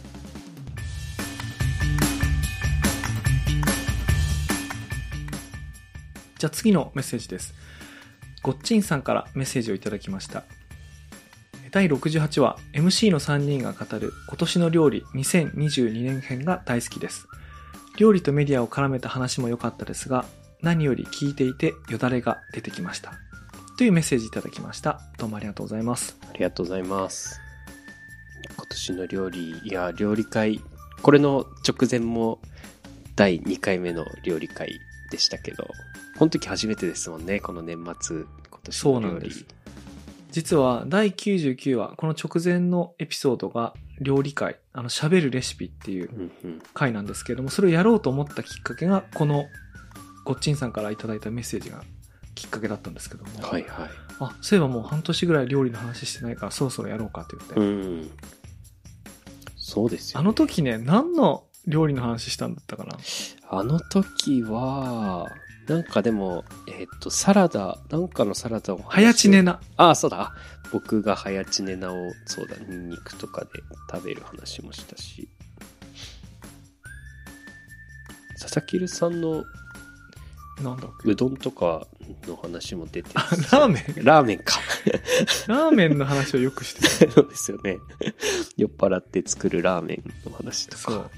[6.38, 7.54] じゃあ次のメッセージです。
[8.42, 10.44] ごっちんさんからメッセージをいただきました。
[11.72, 17.26] 第68話 MC の3人が語る今年の料理2022年編が大好きです。
[17.96, 20.24] 料理とメディアを絡めた話も良かったですが、
[20.62, 23.14] 何より聞いていてよだれが出てきました。
[23.78, 25.00] というメッセージいただきました。
[25.18, 26.16] どうもありがとうございます。
[26.22, 27.40] ありがとうございます。
[28.56, 30.62] 今年の料理、いや、料理会、
[31.02, 32.40] これの直前も
[33.16, 35.68] 第2回目の料理会でしたけど、
[36.18, 38.26] この時初めてですもんね、この年末、今
[38.62, 38.76] 年。
[38.76, 39.44] そうなんです
[40.30, 46.30] 実は第99話、この直前のエピソードが料理会、あの喋るレシピっていう。
[46.74, 49.46] 回なんですけれども、それをやろうと思ったきっかけが、この
[50.24, 51.82] ごっちんさんからいただいたメッセージが
[52.34, 53.90] きっかけだったんですけども、はいはい。
[54.20, 58.10] あ、そういえばもう半年ぐらい料理の話してないからそろそろやろうかって言って、うん。
[59.56, 62.98] そうですよ、あの時ね、何の料理の話したんだったかな？
[63.48, 65.28] あの時は、
[65.68, 68.78] なんかでも、えっ、と、サラダ、なんかのサラダを。
[68.88, 69.60] 早知ねな。
[69.76, 70.32] ああ、そうだ。
[70.72, 73.50] 僕が早知ネナを、そうだ、ニンニクとかで
[73.90, 75.28] 食べる話もしたし。
[78.40, 79.44] 佐々木さんの
[80.62, 81.86] なんだうどんとか
[82.26, 84.04] の話も出てあ、ラーメン？
[84.04, 84.58] ラーメンか。
[85.48, 87.12] ラーメンの話をよくしてた。
[87.12, 87.78] そうですよね。
[88.56, 90.82] 酔っ払って作るラーメンの話とか。
[90.82, 91.10] そ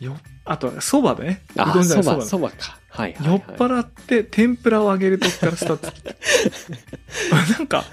[0.00, 0.04] う。
[0.04, 1.42] よ、あと、蕎麦ね。
[1.56, 2.26] うあそば、蕎麦。
[2.26, 2.78] そばか。
[2.96, 3.40] はいはい、酔はい。
[3.40, 5.92] っ払って天ぷらを揚げるとこからスタート
[7.58, 7.84] なんか、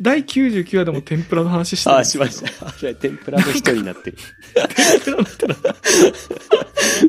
[0.00, 2.94] 第99話でも天ぷらの話してああ、るんですけどしました。
[3.00, 4.16] 天ぷらの人になってる。
[4.54, 5.56] 天ぷらだったら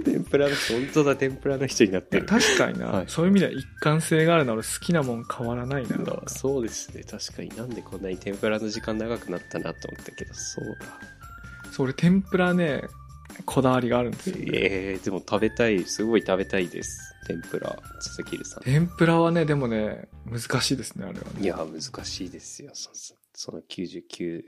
[0.06, 2.26] 天ぷらの人、 本当だ、天ぷらの人になってる。
[2.26, 5.98] 確かにな、はいそういう意味では一貫性があるなら好きなもん変わらないな。
[6.08, 7.04] あ そうですね。
[7.04, 10.86] 確かになんでこんなに天ぷらの時間長くなったなと思ったけど、そうだ。
[11.72, 12.84] そう、俺天ぷらね、
[13.46, 14.36] こだわりがあるんですよ。
[14.54, 17.14] ええでも食べたい、すごい食べたいです。
[17.28, 18.64] 天ぷら、佐々木さん。
[18.64, 21.42] 天ぷらはね、でもね、難しいですね、あれはね。
[21.42, 22.72] いや、難しいですよ。
[22.74, 24.44] そそその99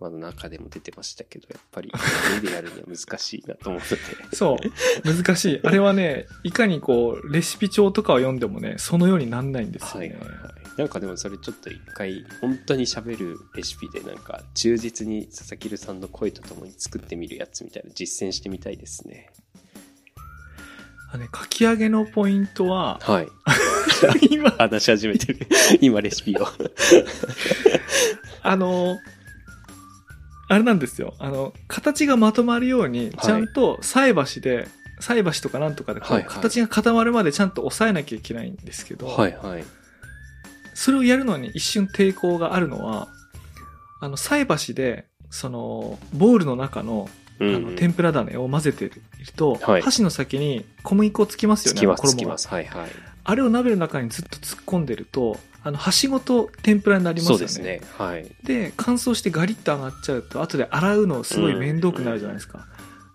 [0.00, 1.92] 話の中でも出てましたけど、やっぱり
[2.34, 4.36] 家でやるには難しいなと思ってて。
[4.36, 5.60] そう、難しい。
[5.62, 10.08] あれはね、いかにこう、レシピ帳とかを読んでもね、そのようになんないんですよね。
[10.08, 10.59] はいはいはい。
[10.80, 19.28] なんかでもそれちょっと一回、本当に喋るレシピでなんか、忠実に佐々木さんの声とともに作ってみるやつみたいな実践してみたいですね。
[21.12, 23.28] あね、かき揚げのポイントは、はい。
[24.30, 25.46] 今、話し始めてる。
[25.82, 26.48] 今レシピを。
[28.40, 28.96] あの、
[30.48, 31.12] あれなんですよ。
[31.18, 34.66] あの、形がまとまるように、ちゃんと菜箸で、
[34.98, 39.64] 菜箸とかなんとかで形が固まるまでちゃんと押さえなきゃいけないんですけど、はいはい。
[40.80, 43.08] それをやるのに一瞬抵抗があるのは、
[44.00, 49.02] あの、菜箸で、その、ボウルの中の、あうの、天ぷら種を混ぜている
[49.36, 51.76] と、はい箸の先に小麦粉つきますよね。
[51.76, 52.48] つきます、衣がつきます。
[52.48, 52.90] はいはい。
[53.24, 57.38] あれを鍋の中にずっと突っ込んでると、あの、箸ごと天ぷらになりますよね。
[57.38, 57.82] そうですね。
[57.98, 58.26] はい。
[58.42, 62.66] で、乾燥してガリッと上がっちゃうと、後で洗うのすごい面倒くなるじゃないですか。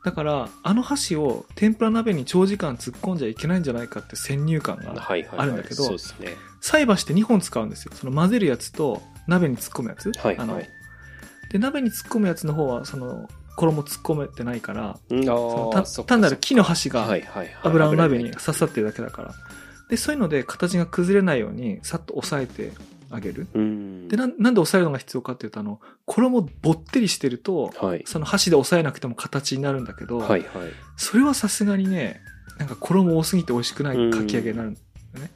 [0.05, 4.93] だから、あの箸を天ぷら鍋に長時間突っ込んじゃいけないんじゃないかって先入観が。
[5.09, 6.35] あるんだけどそうですね。
[6.61, 7.91] 菜箸って2本使うんですよ。
[7.95, 10.11] その混ぜるやつと鍋に突っ込むやつ。
[10.11, 10.69] はいあのはい。
[11.51, 14.99] で、鍋に突っ込むやつの方は、その、衣突っ込めてないから、
[16.05, 17.07] 単なる木の箸が
[17.63, 19.33] 油の鍋に油刺さってるだけだから。
[19.89, 22.73] で、そういうので形が崩れないように、さっと押さえて
[23.09, 23.47] あげる？
[23.53, 24.07] うん。
[24.07, 28.03] で、なんなんで押さえるのが必要かっていうと、あの、衣ぼってりしてると、はい。
[28.05, 30.41] その箸で押さえなくても形になるんだけど、はいはい。
[30.97, 32.21] それはさすがにね、
[32.57, 34.79] なんか衣多すぎて美味しくないかき揚げになるんだ
[35.15, 35.31] よね。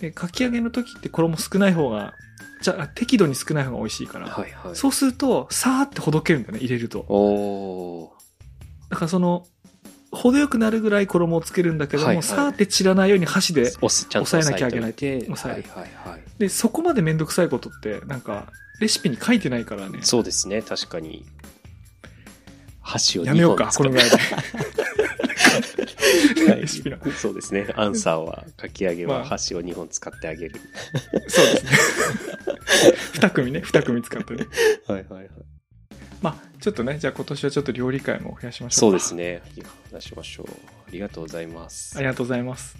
[0.00, 2.14] で、かき揚げの時って衣少ない方が、
[2.62, 4.76] じゃあ適度に少ない方が美味しいから、はいはい。
[4.76, 8.12] そうすると、さーってほどけるんだよね、入れると。
[8.88, 9.46] だからその、
[10.10, 13.88] 程よくなるぐらい衣をつけるんだけども、はいはいさーって散らないように箸で、押
[14.24, 16.20] さえなきゃいけないて押さえるはいはいはい。
[16.38, 18.46] で、そこまでめんどくさいことって、なんか、
[18.80, 20.00] レシピに書いてないからね。
[20.02, 21.26] そうですね、確かに。
[22.80, 24.16] 箸をやめようか、2このぐらいで。
[24.16, 24.44] はい
[26.60, 26.98] レシピの。
[27.12, 27.72] そうですね。
[27.76, 30.60] アンサーは、かき揚げまあは箸を2本使ってあげる。
[31.28, 31.70] そうですね。
[33.14, 34.46] 二組ね、二組使ってね。
[34.86, 35.28] はいはいはい。
[36.22, 38.98] まあ、ちょっとね、じゃあ今年はちょっと料理会も増やしましょそううか。
[38.98, 39.42] ですね。
[39.92, 40.46] 話しましょう。
[40.88, 42.00] ありがとうございますあ。
[42.00, 42.76] りがとうございます。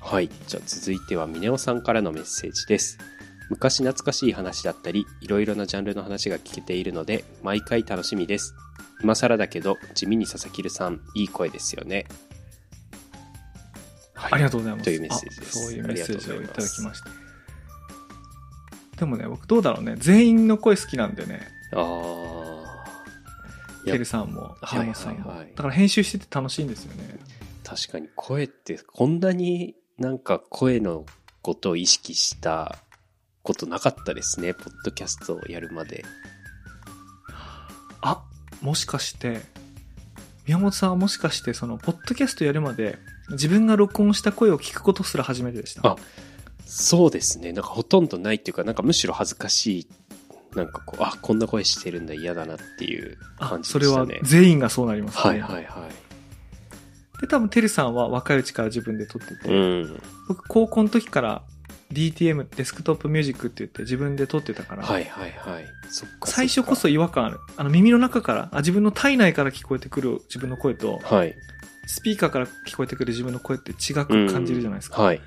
[0.00, 0.30] はい。
[0.46, 2.98] じゃあ続いては、ミネオさんからのメッセージです。
[3.50, 8.54] 昔懐かしい話だったり、いろいろなジャンルの話が聞けているので、毎回楽しみです。
[9.02, 12.06] 今更だけど、地味に佐々木さん、いい声ですよね。
[14.14, 14.84] はいありがとうございます。
[14.84, 17.21] というメッセージですあそういうメッセージをいただきましした。
[19.02, 19.96] でもね、僕どうだろうね。
[19.98, 21.40] 全員の声好きなんでね。
[21.74, 22.62] あ
[23.84, 25.30] いやてるさんも、はい宮本さんも。
[25.30, 27.18] はいはいだから編集してて楽しいんですよね。
[27.64, 31.04] 確かに声ってこんなになんか声の
[31.42, 32.78] ことを意識した
[33.42, 34.54] ことなかったですね。
[34.54, 36.04] ポッドキャストをやるまで。
[38.02, 38.22] あ、
[38.60, 39.40] もしかして、
[40.46, 42.98] 宮本さんはもしかして、その、ポッドキャストやるまで、
[43.30, 45.88] 自分が録音した声を聞くことすら初めてでした。
[45.88, 45.96] あ
[46.66, 47.52] そうですね。
[47.52, 49.86] なんかほとんどないっていうか、なんかむしろ恥ずかしい。
[50.54, 54.28] なんかこう、あ、こんな声してるんだ、嫌だなっていうあ感じそれはでしたね。
[54.28, 55.22] 全員がそうなりますね。
[55.22, 57.20] はいはいはい。
[57.20, 60.02] で、多分、てるさんは若いうちから自分で撮ってて、うん。
[60.28, 61.42] 僕、高校の時から
[61.92, 65.64] DTM、デスクトップミュージックって言って自分で撮ってたから、はいはいはい。
[65.88, 67.38] そっか最初こそ違和感ある。
[67.56, 71.34] あの、耳の中から、あ、自分の体内から聞こえてくる自分の声と、はい。
[71.86, 75.02] スピーカーから聞こえてくる自分の声って違く感じるじゃないですか。
[75.02, 75.20] はい。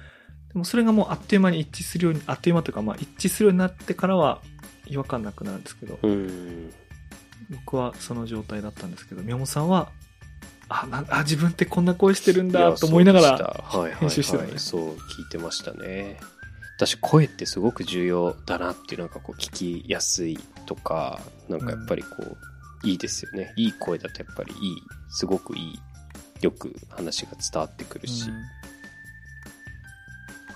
[0.55, 4.39] でもそれがもうあっという間に一致するように、あっという間というか、まあ一致するようになってからは
[4.87, 6.71] 違和感なくなるんですけど、うん。
[7.49, 9.89] 僕はその状態だったんですけど、宮本さんは、
[10.69, 16.21] あ、なあ自分ってこんな声してるんだと思いながら、編集してたねはい、そう聞いてましたね。
[16.77, 22.09] 私声ってすごく重要だなっていうなんかこう聞きやすいとかなんかやっぱりこ
[22.83, 23.53] う、いいですよね。
[23.57, 24.59] いい声だとやっぱりいい
[25.09, 25.79] すごくいい
[26.39, 28.35] よく話が伝わってくるし、うん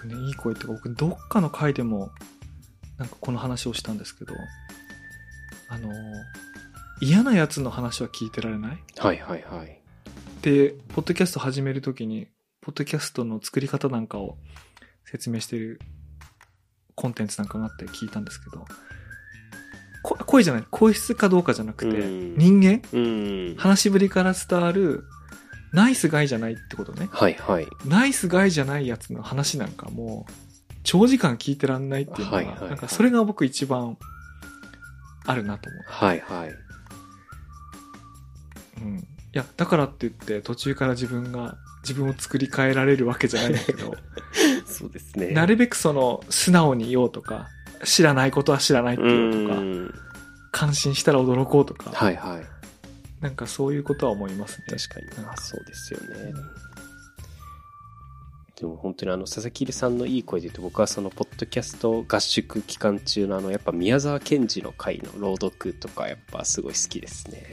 [0.08, 2.12] ね、いい声ってか、僕、どっかの回でも、
[2.98, 4.34] なんかこの話をしたんですけど、
[5.70, 5.92] あの、
[7.02, 8.84] 嫌なやつの話は聞いてられない？
[8.98, 9.82] はいはいはい。
[10.42, 12.28] で、ポッドキャスト始めるときに、
[12.62, 14.38] ポッドキャストの作り方なんかを
[15.06, 15.80] 説明している
[16.96, 18.66] コンテンツなんかがあって聞いたんですけど、
[20.04, 22.38] こ声じゃない、声質かどうかじゃなくて、うん。
[22.38, 22.82] 人間？
[22.92, 23.00] う
[23.54, 23.56] ん。
[23.58, 25.06] 話しぶりから伝わる、
[25.74, 27.10] ナイスガイじゃないってことね。
[27.12, 30.32] はいはいナイスガイじゃないやつの話なんかもう、
[30.84, 33.98] 長時間聞いてらんないっていうのが、はいはいはいなんかそれが僕一番
[35.26, 35.84] あるなと思う。
[35.86, 36.50] はいはい
[38.82, 38.98] うん。
[39.00, 39.04] い
[39.34, 43.96] や、だからって言って途中から自分が、自分を作り変えられるわけじゃないんだけど、
[44.66, 47.48] そうですねなるべくその、素直に言おうとか、
[47.84, 49.94] 知らないことは知らないってう言おうとか、ん
[50.52, 52.59] 感心したら驚こうとか、はいはい
[53.22, 54.66] なんかそういうことは思いますね。
[54.78, 55.26] 確かに。
[55.26, 56.34] なそうですよね。
[58.60, 67.46] でも本当にあの佐々木入さんのいい声で言うと僕はそのポッドキャスト合宿期間中のあのやっぱ宮沢賢治の回の朗読とかやっぱすごい好きですね。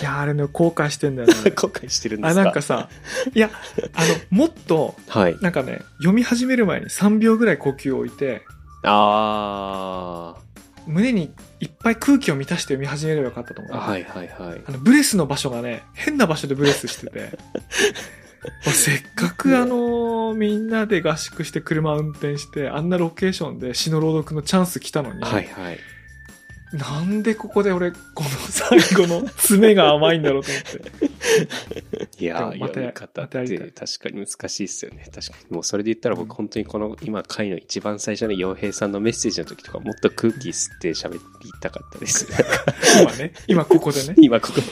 [0.00, 1.34] いや、あれね、後悔してんだよね。
[1.54, 2.44] 後悔してるんであ、すか？
[2.44, 2.88] なんかさ、
[3.32, 3.48] いや、
[3.94, 5.38] あの、もっと、はい。
[5.40, 8.42] なんかね、読み始める前に3秒ぐらい呼吸を置いて、
[8.82, 10.34] あ
[10.86, 13.76] 胸にいっぱい空気を満たして読み始めればよかったと思う。
[13.76, 14.62] あはいはいはい。
[14.66, 17.30] あの、ブレスの場所がね、変な場所でブレスしてて、
[18.62, 25.78] せっかくあのーみんなで合宿して車運転して、あんなロケーションで詩の朗読のチャンス来たのに、はいはい
[26.74, 30.62] なんでここで俺、この最後の 爪が甘いんだろうと思っ
[30.98, 31.14] て。
[32.18, 41.20] いやー読み方まったて確かに難しいですよね確かにもうそれで言ったらうん僕本当にこの今回の一番最初の洋平さんのメッセージの時とかもっと空気吸って喋り
[41.60, 42.26] たかったです
[43.02, 44.14] 今ね、今ここでね。
[44.20, 44.62] 今ここで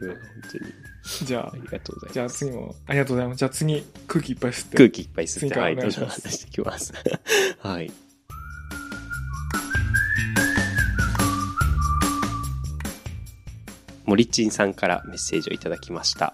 [0.00, 0.18] うん本
[0.52, 0.86] 当に
[1.24, 3.38] じゃああ、りがとうございますじゃあ次も、ありがとうございます。
[3.38, 4.76] じゃあ次、空気いっぱい吸って。
[4.76, 6.92] 空気いっぱい吸って、はい、お願いしますどうぞ話していきます。
[7.60, 7.92] はい。
[14.06, 16.32] 森珍さんからメッセージをいただきました。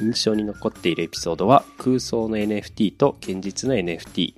[0.00, 4.34] 印象に残っているエピソードは空想の NFT と現実の NFT。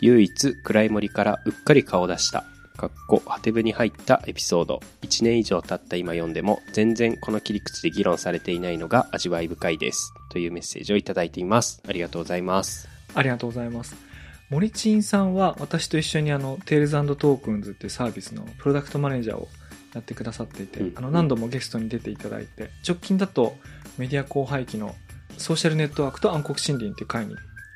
[0.00, 2.44] 唯一暗い森からうっかり顔を出した。
[2.76, 4.80] かっこはてブに入ったエピソード。
[5.02, 10.12] 1年以上経った今読んでも全然この切り口で議論されていないのが味わい深いです。
[10.30, 11.82] というメッセージをいただいています。
[11.88, 12.88] ありがとうございます。
[13.14, 13.96] ありがとうございます。
[14.50, 19.48] 森チンさんは私と一緒にあの、 Tales Tokens っていうサービスのプロダクトマネージャーを
[19.96, 23.56] やってくださっていて、うんあの、何度もゲストに出ていただいて、直近だと
[23.98, 24.94] メディア広廃期の
[25.38, 27.34] ソーシャルネットワークと暗黒森林っていう回に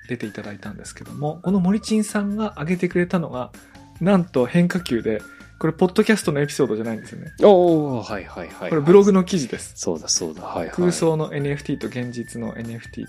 [0.08, 3.52] 出ていただいたんですけども、この森チンさんが挙げてくれたのが、
[4.00, 5.22] なんと変化球で、
[5.58, 7.32] これ、ポッドキャストのエピソードじゃないんですよね。
[7.42, 8.70] おおはいはいはい。
[8.70, 9.20] これ、ブログの。
[9.20, 9.74] の記事です。
[9.76, 10.70] そうだそうだ、はいはい。
[10.70, 13.04] 空想の NFT と現実の NFT。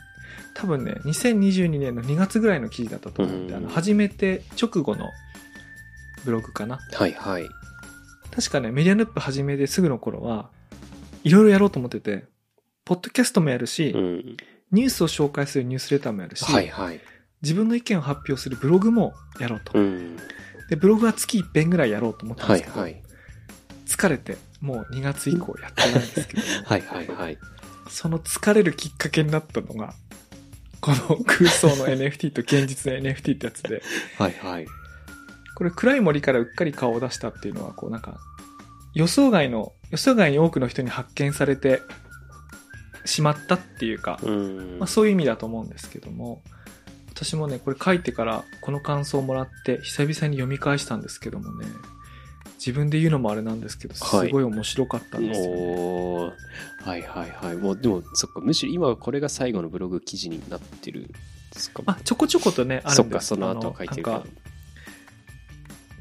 [0.53, 5.09] 多分ね、2022年の2月ぐらいの記事だったと思うんで、うんあの、初めて直後の
[6.25, 6.79] ブログかな。
[6.93, 7.49] はいはい。
[8.31, 10.49] 確かね、メディアヌップ始めですぐの頃は、
[11.23, 12.25] いろいろやろうと思ってて、
[12.85, 14.37] ポッドキャストもやるし、うん。
[14.71, 17.01] ニュースを紹介するニュースレターもやるし、はいはい。
[17.41, 19.77] 自分の意見を発表するブログもやろうと。
[19.77, 20.15] うん。
[20.69, 23.03] で、ブログは月1遍ぐらいやろうと思ったんですけど、はいはい。
[23.85, 27.37] 疲れて、もう2月以降やってないんですけど、 はいはいはい。
[27.89, 29.93] その疲れるきっかけになったのが、
[30.79, 33.83] この空想の NFT と現実の NFT ってやつで、
[34.17, 34.67] はいはい。
[35.55, 38.19] これ暗い森からうっかり顔を出したっていうのは、こうなんか、
[38.93, 41.81] 予想外の、予想外に多くの人に発見されて
[43.05, 44.79] しまったっていうか、うん。
[44.79, 46.41] まあ、そういう意味だと思うんですけども、
[47.09, 51.67] 私もね、これ書いてからこの感想をもらって久々に読み返したんですけどもね、
[52.57, 56.31] 自分で言うのもあれなんですけど、すはいごい面白かったんですよ、ねおー
[56.89, 57.57] はいはいはい。
[57.57, 61.13] もうでも、そっか、むしろ今はこれが最後のブログ記事になってるんで
[61.55, 61.83] すか？
[61.85, 64.23] あ、ちょこちょことね、あるんですそっか、その後は書いてるか。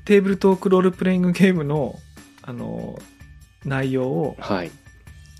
[0.04, 1.96] テーブルトークロールプレイングゲームの、
[2.42, 2.98] あの、
[3.64, 4.70] 内容を、はい。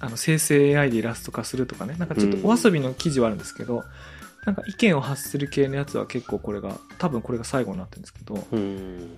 [0.01, 3.85] あの、生成 AI でイラスト化するとかね、なんかちょっとお遊びの記事はあるんですけど、
[4.47, 9.17] なんか意見を発する系のやつは結構これが、多分これが最後になってるんですけど、うん。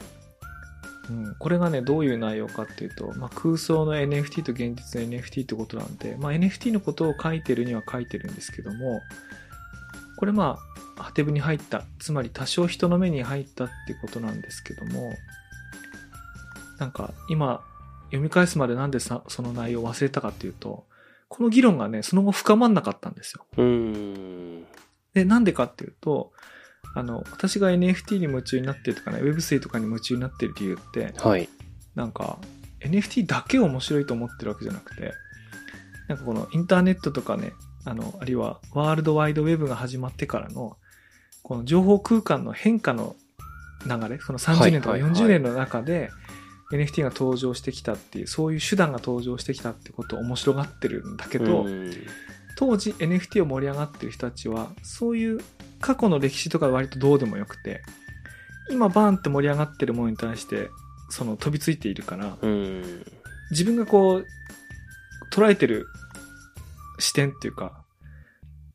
[1.10, 9.00] うん、これがね、どういう内容かっていうと、まあ、空想の NFT と現実の NFT ってことなんで、まあ、NFT のことを書いてるには書いてるんですけども、
[10.16, 15.12] これまあ、ハテブに入った、つまり多少人の目に入ったってことなんですけども、
[16.78, 17.62] なんか今、
[18.06, 20.84] 読み返すまでなんでさその内容を忘れたかっていうと、
[21.28, 23.46] この議論がね、その後深まんなかったんですよ。
[23.56, 24.64] うん。
[25.14, 26.32] で、なんでかっていうと、
[26.94, 31.48] あの、私が NFT に夢中になってるとかね、Web3 とかに夢中になってる理由って、はい。
[31.94, 32.38] なんか
[32.80, 35.12] NFT だけ面白いと思ってるわけじゃなくて、
[36.08, 37.52] なんかこのインターネットとかね、
[37.84, 40.76] あの、あるいはワールドワイドウェブが始まってからの、
[41.42, 43.16] この情報空間の変化の
[43.86, 46.10] 流れ、その30年とかはいはいはい40年の中で
[46.72, 51.92] NFT が登場してきたっていう、そういう手段が登場してきたってことを面白がってるんだけど、うん
[52.54, 55.40] 当時 NFT を盛り上がってる人たちは、そういう
[55.80, 57.82] 過去の歴史とか割とどうでもよくて、
[58.70, 60.68] 今バーンって盛り上がってるものに対して、
[61.10, 63.04] その飛びついているから、うん。
[63.50, 64.26] 自分がこう、
[65.34, 65.86] 捉えてる
[66.98, 67.82] 視点っていうか、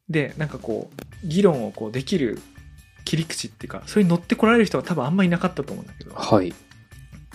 [0.10, 0.90] で、なんかこ
[1.24, 2.42] う、議論をこうできる
[3.08, 6.54] 切り口っていうか、それに乗ってこられる人は多分あんまいなかったと思うんだけど、はい。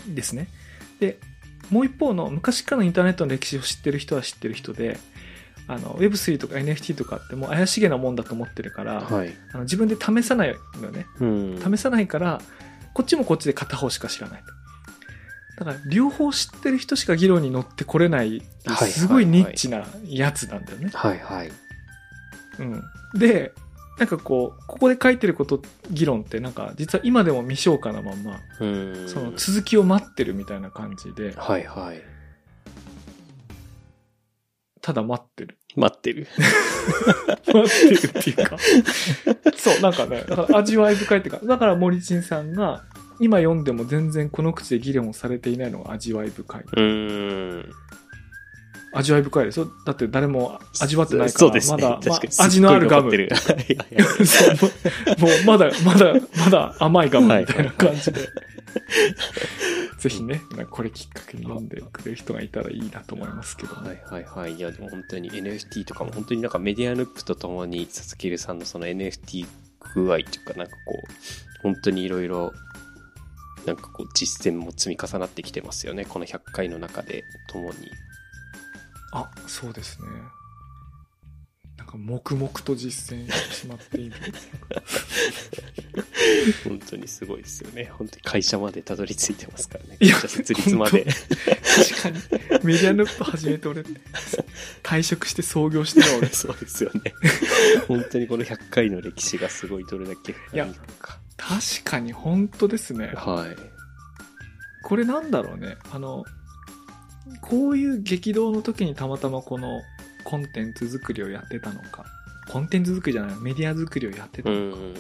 [0.07, 0.49] ですね。
[1.01, 1.19] で、
[1.71, 4.99] もう一方の昔からのインターネットの歴史を知ってる人は知ってる人で、
[5.69, 9.33] あの、Web3 とか NFT とかってもう怪しげなもんだと思ってるから、はい。
[9.55, 11.07] あの自分で試さないのよね。
[11.21, 11.77] うん。
[11.77, 12.43] 試さないから、
[12.93, 14.43] こっちもこっちで片方しか知らない
[15.57, 15.65] と。
[15.65, 20.91] だから、両方知ってる人しか議論に乗ってこれない、はいすごいニッチなやつなんだよね。
[20.93, 21.53] はいはい。
[22.59, 22.83] うん。
[23.15, 23.53] で、
[23.99, 29.09] なんかこう、ここで書いてること、議論ってなんか、実は今でも未消化なまんま、うん。
[29.09, 32.03] その続きを待ってるみたいな感じで、はいはい。
[34.81, 35.59] ただ待ってる。
[35.77, 36.27] 待ってる。
[37.47, 38.57] 待ってるっていうか。
[39.57, 42.85] そう、なんかね、だから味わい深いっていうか、だから森珍さんが、
[43.21, 46.65] 今読んでも全然この口で議論をされていないのが味わい深い。
[46.77, 47.71] うん。
[48.95, 49.69] 味わい深いですよ。
[49.85, 51.61] だって誰も味わってないから、ね。
[51.69, 53.11] まだ、ま味のあるガム。
[53.11, 53.21] もう
[55.47, 58.29] まだ、まだ、まだ甘いガムみたいな感じで。
[59.99, 63.89] ぜひね、これきっかけに読んでくれる人がいたらいいなと思いますけどね。
[63.89, 64.55] はいはいはい。
[64.55, 69.47] いや、でも本当に NFT とかも本当になんかメディアヌップとともに、佐々木留さんのその NFT
[69.95, 72.53] 具合というか、なんかこう、本当にいろいろ、
[73.67, 76.05] なんかこう、実践も積み重なってきてますよね。
[76.05, 77.91] この100回の中で、ともに。
[79.13, 80.09] あ、そうですね。
[81.77, 84.17] なんか黙々と実践してしまっている。
[86.65, 87.91] 本当にすごいですよね。
[87.93, 89.97] 本当に会社までたどり着いてますからね。
[89.99, 91.05] 会社設立まで。
[91.05, 92.21] 確かに。
[92.63, 93.85] メディアヌップ始めて俺、
[94.83, 96.29] 退職して創業してる俺。
[96.33, 97.15] そうですよね。
[97.89, 101.19] 本当にこの100回の歴史がすごいどれだけ深いのか。
[101.37, 103.13] 確かに本当ですね。
[103.17, 103.57] はい。
[104.85, 105.77] これなんだろうね。
[105.91, 106.25] あの、
[107.41, 109.83] こういう激動の時にたまたまこの
[110.25, 112.05] コンテンツ作りをやってたのか。
[112.51, 114.79] コンテンツ作りじゃない、メディア作りをやってたうのか。
[114.79, 114.95] ん。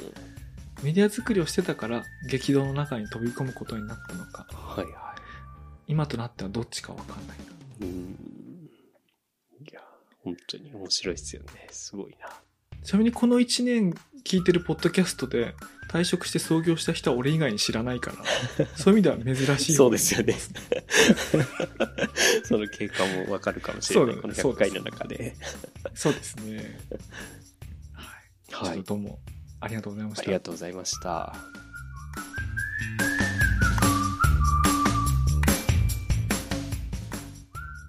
[0.82, 4.46] メディア作りをしてたから激動の中に飛び込むことになったのか。
[4.50, 5.14] はいは
[5.86, 7.86] 今となってはどっちかわかんないな。
[7.86, 7.90] い。
[7.90, 8.16] うん。
[9.60, 9.80] いや、
[10.24, 11.68] 本当に面白いですよね。
[11.70, 12.28] すごいな。
[12.82, 13.94] ちなみにこの1年
[14.24, 15.54] 聞いてるポッドキャストで
[15.92, 18.16] 退職して創業した人は俺以外に知らないから、
[18.76, 19.72] そういう意味では珍しい。
[19.74, 20.34] そうですよね。
[22.44, 24.16] その経過もわかるかもしれない。
[24.16, 25.36] このそうだねそう100回の中で。
[25.94, 26.80] そうですね。
[27.92, 28.68] はい。
[28.70, 28.82] はい。
[28.82, 29.18] どうも
[29.60, 30.22] ありがとうございました。
[30.22, 31.34] ありがとうございました。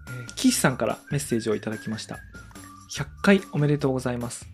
[0.10, 2.20] えーキースさんからメッセージをいただきました。
[2.91, 4.45] 100回おめでとうございます。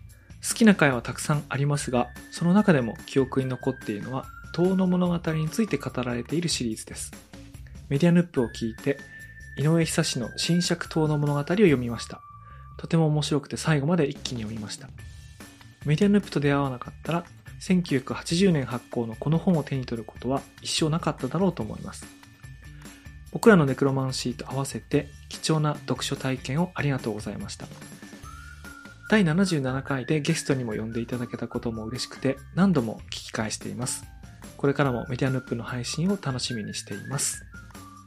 [0.46, 7.12] 好きな回はたくさんありますが、その中でも記憶に残っているのは、遠の物語について語られているシリーズです。
[7.88, 8.98] メディアヌップを聞いて、
[9.58, 12.20] 井上久志の新尺遠の物語を読みました。
[12.78, 14.88] とても面白くて最後まで一気に読みました。
[15.84, 17.24] メディアヌップと出会わなかったら、
[17.60, 22.06] 1980年発行のこの本を手に取ることは一生なかっただろうと思います。
[23.32, 27.66] 僕らのネクロマンシーと合わせて貴重な読書体験をありがとうございました。
[29.10, 34.04] 第77回でゲストにも呼んでいただけたことも嬉しくて何度も聞き返しています。
[34.56, 37.44] これからもメディアヌップの配信を楽しみにしています。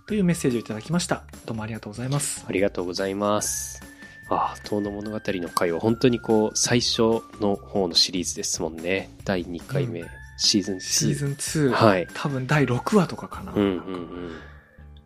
[0.07, 1.25] というメッセージをいただきました。
[1.45, 2.45] どうもありがとうございます。
[2.47, 3.81] ありがとうございます。
[4.29, 9.09] ああ、遠野物語の回は本当にこう、最初の方のシリーズですもんね。
[9.25, 10.79] 第2回目、うシーズン2。
[10.79, 13.51] シーズン2、はい多分第6話とかかな。
[13.51, 14.31] うんうんうん。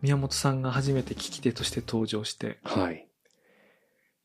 [0.00, 3.08] 宮本さんが初めて聞き手として登場して、はい。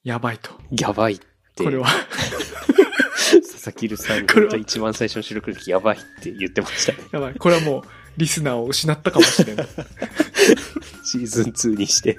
[0.03, 0.51] やばいと。
[0.69, 1.19] やばいっ
[1.55, 1.63] て。
[1.63, 6.99] これは、佐々木留さん、これは本当一番最初の収録の時、やばいって言ってましたね。
[7.11, 7.35] やばい。
[7.35, 7.83] これはもう、
[8.17, 9.67] リスナーを失ったかもしれない。
[11.03, 12.17] シーズン2にして。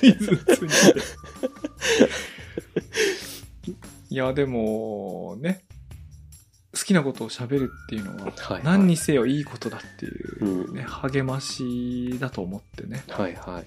[0.00, 1.00] シーズン2にして
[4.10, 5.64] いや、でも、ね、
[6.74, 8.62] 好きなことを喋るっていうのは、はい、はい。
[8.64, 13.04] 何にせよいいことだっていう、うんね、励ましだと思ってね。
[13.08, 13.62] はいは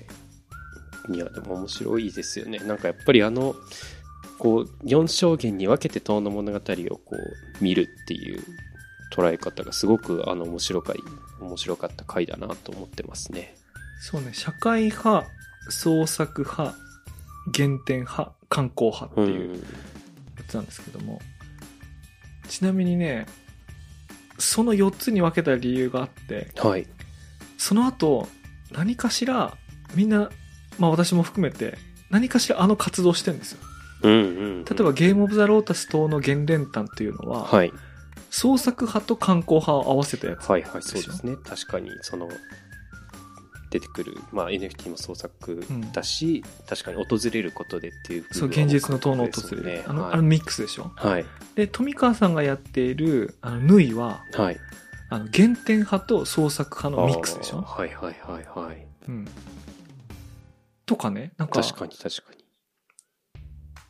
[1.10, 1.16] い。
[1.16, 2.60] いや、でも面白いですよね。
[2.60, 3.56] なんかやっぱりあの、
[4.40, 6.62] こう、4証言に分けて遠の物語を
[6.98, 8.44] こう、見るっていう
[9.14, 10.98] 捉え方がすごくあの、面白かい、
[11.40, 13.56] 面白かった回だなと思ってますね。
[14.02, 15.28] そうね、社会派、
[15.70, 16.76] 創作派、
[17.56, 19.36] 原点派、観光派ってう。
[19.36, 19.64] いうん
[20.38, 21.20] やつなんですけども、
[22.48, 23.26] ちなみにね、
[24.38, 26.88] その4つに分けた理由があって、はい。
[27.58, 28.28] その後、
[28.72, 29.58] 何かしら、
[29.96, 30.30] みんな、
[30.78, 31.78] まあ私も含めて、
[32.10, 33.60] 何かしらあの活動してるんですよ。
[34.04, 34.66] うんうん、うん。
[34.66, 37.72] 例えば、ゲームオブザロータス等の原連単っていうのは、はい。
[38.30, 40.50] 創作派と観光派を合わせたやつ。
[40.50, 41.36] はいはい、そうですね。
[41.44, 42.30] 確かに、その、
[43.70, 49.64] 出てくる、まあ、NFT も創作だし、確かに訪れることでっていう部そう、現実の塔の訪れる。
[49.66, 49.84] ね。
[49.88, 50.92] あの、はいあのミックスでしょ？
[50.96, 51.26] はい。
[51.56, 54.58] で、富川さんがやっている、あの、ヌイは、はい。
[55.10, 57.62] あの、原点派と創作派のミックスでしょ？
[57.62, 58.88] はいはいはいはい。
[59.10, 59.28] うん。
[60.86, 62.37] とかね、なんか、確かに確かに。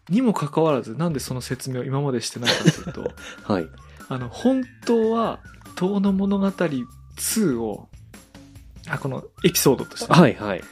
[0.10, 3.68] にもかかわらず、なんでその説明を今までしてないかというと、 はい。
[4.10, 5.40] あの、本当は、
[5.76, 7.90] 遠の物語2を、
[8.88, 10.64] あ、このエピソードとしてはいはい。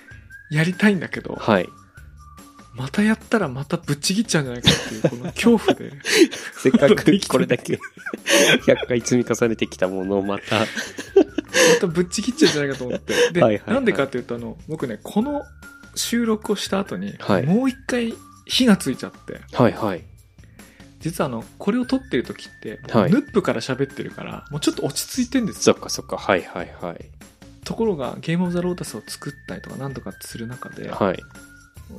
[0.51, 1.67] やりたいんだけど、はい。
[2.75, 5.91] またやったらまたぶっちぎっちゃうんじゃないかっていう、この恐怖で、
[6.61, 7.79] せっかく これだけ
[8.65, 10.65] 100回積み重ねてきたものをまた、ま
[11.79, 13.31] たぶっちぎっちゃうんじゃないかと思って。
[13.31, 15.43] で、はいはいはいなんでかっていうと、あの、僕ね、この
[15.95, 18.13] 収録をした後に、はいもう一回
[18.45, 20.03] 火がついちゃって、はいはい。
[20.99, 25.73] 実はあの、これを撮ってる時って、はいヌップから喋ってるから、もうちょっと落ち着いてんですよ。
[25.75, 26.17] そっかそっか。
[26.17, 27.05] はいはいはい。
[27.63, 31.17] ところが、ゲームオブザロータスを作ったりとかなんとかする中で、はい。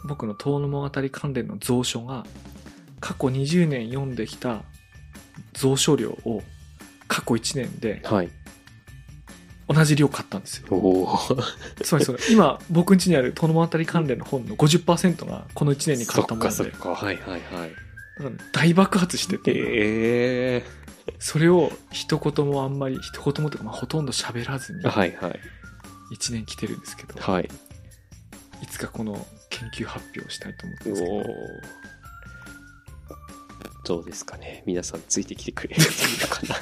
[0.09, 2.25] 僕の遠野物語関連の蔵書が、
[3.01, 4.63] 過去20年読んできた
[5.61, 6.43] 蔵書量を
[7.09, 8.31] 過去1年ではい。
[9.69, 10.67] 同じ量買ったんですよ。
[11.83, 17.07] つまりそれ、 今僕ん家にある遠野物語関連の本の50%がこの1年に買ったもので、そっかそっか。
[17.07, 17.73] はいはいはい。
[18.53, 20.87] 大爆発してて、ええ
[21.19, 24.91] それを一言もあんまり、一言もというか、まあ、ほとんど喋らずにー。
[24.91, 25.41] はいはい。
[26.13, 27.49] 1年来てるんですけど、はい。
[28.63, 31.15] いつかこの研究発表をしたいと思ってますけど。
[33.87, 35.83] どうですかね皆さんついてきてくれる
[36.21, 36.55] のかな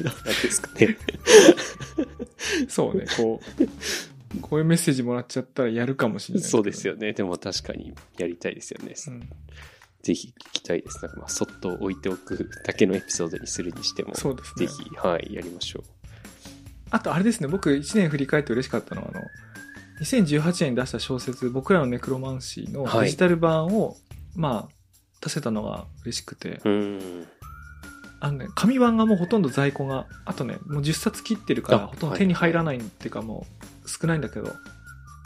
[0.00, 0.96] どうなんですかね
[2.68, 6.48] そうね、こう、こういうメッセージもらっちゃったらやるかもしれない。
[6.48, 6.94] そうですよ。
[6.94, 7.12] よね。
[7.12, 8.94] でも確かにやりたいですよね。
[9.08, 9.28] うん、
[10.02, 10.98] ぜひ聞きたいです。
[11.02, 14.72] なんかまあ、そっと置いておくだけのエピソードにするにしても、そうですねぜ。
[14.72, 15.84] ひ、はい、やりましょ
[16.90, 19.24] あとあれですね、僕1年振り返って嬉しかったのは、あの、
[20.00, 23.96] 2018年に出した小説、僕らのネクロマンシーのはいデジタル版を、
[24.34, 24.75] まあ、
[25.20, 26.60] 出せたのが嬉しくて。
[28.18, 33.46] あのね、紙版がもうほとんど在庫が、あとね、もう10冊切ってるから、あほとんど手に入らないっていうかも
[33.84, 34.54] う少ないんだけど、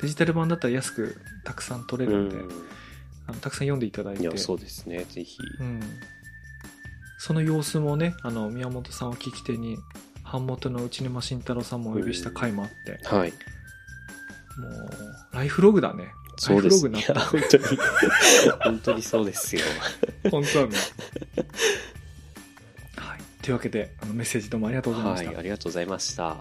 [0.01, 2.41] デジタル版だったら安くたくさん取れうるんで、ん。
[3.29, 5.05] あのたくさん読んでいただいて、いや、そうですね。
[5.09, 5.39] ぜひ。
[5.61, 5.81] うん、
[7.19, 9.79] その様子もね、あの、宮本さんを聞き手に、
[10.25, 13.31] 版元の内沼慎太郎さんもお呼びした回もあって、はい。
[13.31, 14.91] もう、
[15.33, 16.09] ライフログだね。
[16.41, 17.65] そうですライフログになっ本当に。
[18.65, 19.63] 本当にそうですよ。
[20.23, 20.31] た。
[20.31, 20.79] 本当だね。
[22.97, 23.19] はい。
[23.43, 25.29] というわけで、あのメッセージどうもありがとうございました。
[25.29, 26.39] はい、ありがとうございました。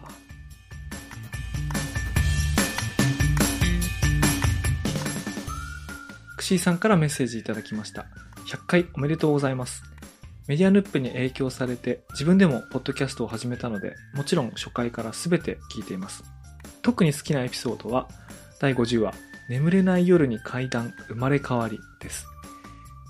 [6.37, 8.05] クシーさんからメッセージいただきました。
[8.47, 9.83] 100回おめでとうございます。
[10.47, 16.23] メディアヌップに影響されて自分でもポッドキャストを始めたので、もちろん初回から全て聞いています。
[16.83, 18.07] 特に好きなエピソードは、
[18.61, 19.13] 第50話、
[19.49, 22.27] 眠れない夜に階段生まれ変わりです。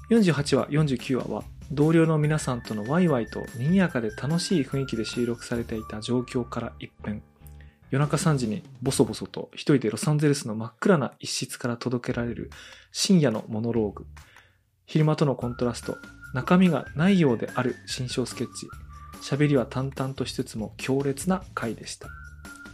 [0.10, 7.22] 48話、49話は、同僚の皆さんとのワイワイと賑やかで楽しい雰囲気で収録されていた状況から一変、
[7.92, 12.52] 夜中3時にボソボソと一人でロサンゼルスの真っ暗な一室から届けられる
[12.92, 14.06] 深夜のモノローグ。
[14.86, 15.98] 昼間とのコントラスト、
[16.34, 18.68] 中身がないようである新章スケッチ。
[19.22, 22.08] 喋りは淡々としつつも強烈な回でした。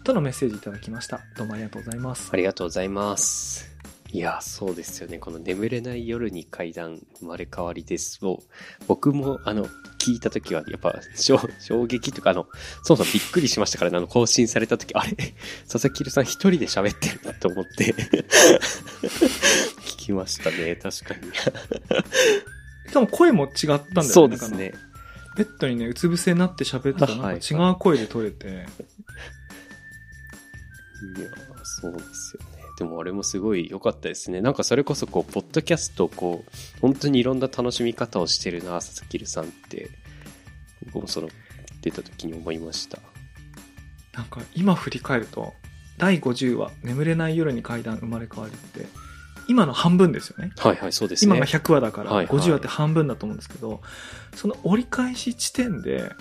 [0.05, 1.21] とのメッセージいただきました。
[1.35, 2.35] どうもありがとうございますあ。
[2.35, 3.75] りがとうございます。
[4.11, 5.17] いや、そうですよね。
[5.17, 8.43] この眠れない夜に階段生まれ変わりですを、
[8.85, 9.65] 僕もあの、
[9.97, 12.47] 聞いたときは、やっぱ、衝 衝撃とか、あの、
[12.83, 15.15] そもそもびっくりしましたからね、あの、更新されたとき、あれ？
[15.67, 17.95] 佐々木さん一人で喋ってるなと思って、
[19.81, 21.33] 聞きましたね、確かに。
[22.87, 24.03] しかも声も違ったんだよね。
[24.03, 24.75] そうですね。
[25.35, 28.51] ベッドにね、うつ伏せになって喋ってたら違う声で撮れて、い
[31.21, 31.29] や、
[31.63, 32.63] そうですよね。
[32.77, 34.41] でもあれもすごい良かったですね。
[34.41, 36.51] なんかそれこそこう、ポッドキャストこう、
[36.81, 39.89] 本当にいろんな楽しみ方をしてるな、佐々木さんって、
[40.85, 41.29] 僕もその、
[41.81, 42.99] 出た時に思いました。
[44.13, 45.53] なんか今振り返ると、
[45.97, 48.87] 第50話、眠れない夜に階段生まれ変わりって、
[49.47, 50.51] 今の半分ですよね。
[50.57, 51.35] はいはい、そうですね。
[51.35, 53.81] 今が100話だから、はいはい50話って半分だと思うんですけど、
[54.33, 56.11] その折り返し地点で、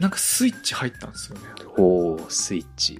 [0.00, 1.44] なんかスイッチ入ったんですよね。
[1.76, 2.98] おー、スイッチ。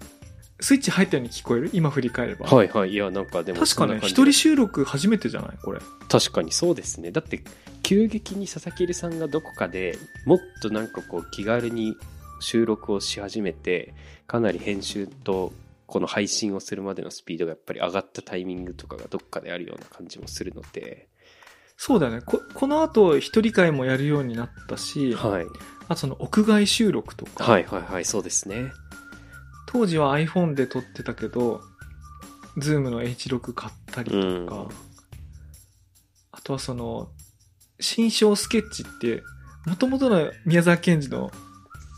[0.65, 1.69] スイッチ入ったように聞こえる？
[1.75, 2.47] 今振り返れば。
[2.47, 2.93] はいはい。
[2.93, 5.81] いや、なんかでも確かね、一人収録初めてじゃないこれ。
[6.09, 7.11] 確かにそうですね。
[7.11, 7.45] だって、
[7.83, 11.95] 急激に佐々木さんがどこかでもっとなんかこう気軽に
[12.41, 13.93] 収録をし始めて、
[14.27, 15.53] かなり編集と
[15.87, 21.09] この配信をするまでのスピードがやっぱり上がったタイミングとかがどっかであるような感じもするので、
[21.77, 22.23] そうだよね。
[22.23, 25.45] ここの後、一人会もやるようになったし、はい。
[25.89, 28.73] あとその屋外収録とか、はいはいはい、そうですね。
[29.75, 31.61] 当時は iPhone で撮ってたけど、
[32.57, 34.68] Zoom の H6 買ったりとか、うん
[36.37, 37.09] あとはその、
[37.81, 39.22] 新章スケッチって、
[39.66, 41.31] もともとの宮沢賢治の、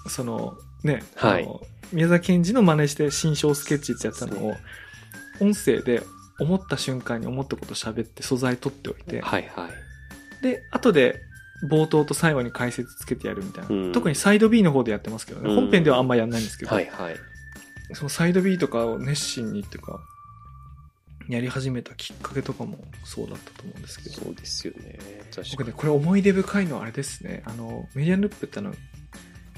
[0.09, 1.49] その、ね、はい
[1.93, 4.55] 宮沢賢治の真似して新章スケッチってやったのを、
[5.41, 6.03] 音声で
[6.39, 10.43] 思った瞬間に思ったこと喋って素材取っておいて、はいはい。
[10.43, 11.21] で、後で
[11.71, 13.69] 冒頭と最後に解説つけてやるみたいな。
[13.71, 15.51] うん特にサイド B の方でやってますけどね。
[15.51, 17.17] うん本編ではあんまやんないんですけど、はいはい。
[17.95, 20.01] そのサイド B とかを熱心にっていうか、
[21.29, 24.23] やり始めたきっかけとかもそうだったと思うんですけど。
[24.23, 24.99] そうですよね。
[25.35, 25.73] 確かに僕ね、。
[25.77, 27.43] これ思い出深いのはあれですね。
[27.47, 28.75] あの、メディアヌップってあの、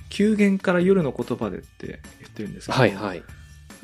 [0.08, 3.22] 休言から夜の言葉でって言ってるんですけど、はいはい。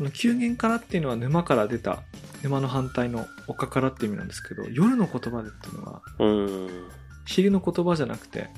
[0.00, 2.02] あの休言からっていうのは沼から出た、
[2.42, 6.90] 沼の反対の丘からって意味なんですけど、夜の言葉でっていうのは、うーん。
[7.26, 8.48] 昼の言葉じゃなくて、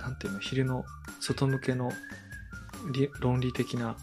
[0.00, 0.84] なんていうの、昼の
[1.20, 1.92] 外向けの
[2.92, 3.96] 理論理的な、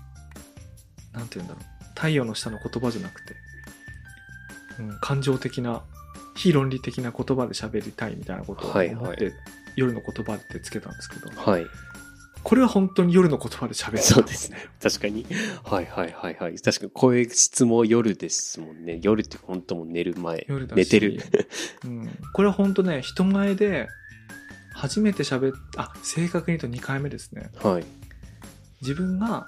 [1.17, 3.35] なんていうんだろう、太陽の下の言葉じゃなくて、
[4.79, 5.83] うん、感情的な、
[6.35, 9.33] 非論理的な言葉で喋りたいみたいなことを思って、はいはい
[9.77, 11.65] 夜の言葉ってつけたんですけど、はい。
[12.43, 13.97] これは本当に夜の言葉で喋る。
[13.99, 14.57] そうですね。
[14.81, 15.25] 確かに。
[15.63, 16.57] はいはいはいはい。
[16.57, 18.99] 確かに声質も夜ですもんね。
[19.03, 20.45] 夜って本当もう寝る前。
[20.47, 21.21] 夜だし寝てる。
[21.85, 23.87] うん、これは本当ね、人前で
[24.73, 27.51] 初めて喋っあ、正確に言うと2回目ですね。
[27.61, 27.85] はい。
[28.81, 29.45] 自分が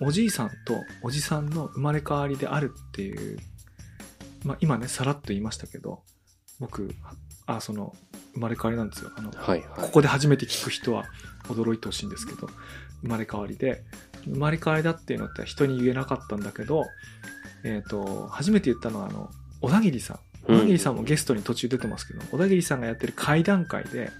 [0.00, 3.38] おじいさんとおじさんの生まれ変わりであるっていう、
[4.44, 6.02] まあ今ね、さらっと言いましたけど、
[6.60, 6.94] 僕、
[7.46, 7.94] あ、その、
[8.34, 9.10] 生まれ変わりなんですよ。
[9.16, 9.68] あの、はいはい。
[9.76, 11.04] ここで初めて聞く人は
[11.48, 12.48] 驚いてほしいんですけど、
[13.02, 13.82] 生まれ変わりで、
[14.24, 16.86] 生まれ変わりだっていうのって人に言えなかったんだけど、
[17.64, 19.30] えっ、と、初めて言ったのは、あの、
[19.60, 20.18] 小田切さん。
[20.46, 24.10] 小田切さんもゲストに途中出てますけど、小田切さんがやってる会談会で、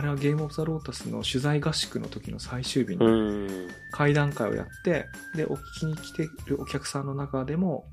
[0.00, 3.68] あれはゲームオブザロータスの取材合宿の時の最終日うに。
[3.90, 7.84] 会談会をやって、で、お聞きに来てるお客さんの中でも、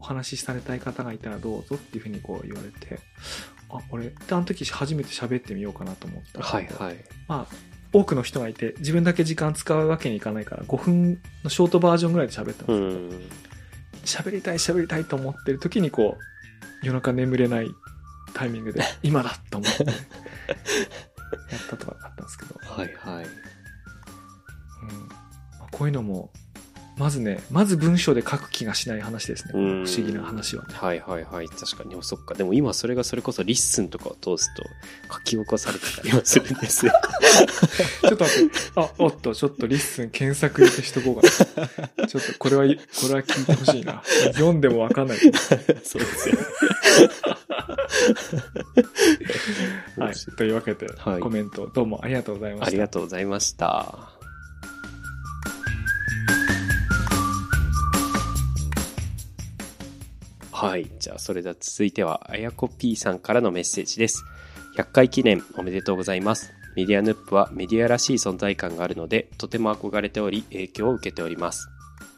[0.00, 2.98] お話しされたい方がいたらどうぞっていうふうにこう言われて、
[3.70, 6.42] あ、俺、であの時初めて喋ってみようかなと思った。
[6.42, 6.96] はいはい。
[7.28, 7.54] まあ、
[7.92, 13.12] 多くの人がいて、自分だけ時間使うわけにいかないから、5分のショートバージョンぐらいで喋ったんうで
[14.04, 14.30] すけど。
[14.30, 17.68] 喋りたい喋りたいと思ってる時にこう、夜中眠れない
[18.34, 19.86] タイミングで、今だと思って、
[21.52, 23.24] やったとかあったんですけど、はいはい。
[23.24, 25.08] うん
[25.58, 26.30] まあこういうのも、
[27.02, 29.54] まずね、まず文章で書く気がしない話ですね。
[29.54, 29.58] 不
[29.92, 30.72] 思議な話はね。
[30.72, 31.48] はいはいはい。
[31.48, 32.00] 確かに。
[32.00, 32.34] そっか。
[32.34, 34.62] でも今それがそれこそ LISTEN とかを通すと
[35.12, 36.92] 書き起こされてたりはするんですよ。
[38.06, 41.22] ちょっと待って、あ、おっと、ちょっと LISTEN 検索入れてしとこうか
[41.98, 42.06] な。
[42.06, 42.68] ちょっとこれは、こ
[43.08, 44.00] れは聞いてほしいな。
[44.34, 45.18] 読んでもわかんない。
[45.82, 46.38] そうですよ。
[49.98, 50.14] はい。
[50.36, 52.66] というわけで、はいコメントどうもありがとうございました。
[52.68, 54.11] ありがとうございました。
[60.62, 60.88] はい。
[61.00, 64.24] じゃあ、それでは続いては、あやこ P さんからのメッセージです。
[64.76, 66.52] 100回記念おめでとうございます。
[66.76, 71.66] メディアヌップはメディアらしい存在感があるので、とても憧れており、影響を受けております。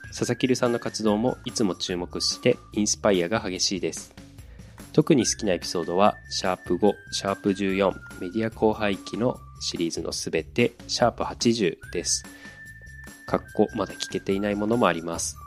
[0.09, 4.15] 佐々木留さんの活動もいつも注目してインスパイアが激しいです。
[4.93, 12.25] 特に好きなエピソードは、シャープ5、シャープ14、メディア後輩期のシリーズのすべて、シャープ80です。
[13.27, 15.39] かっこ、まだ聞けていないものもあります。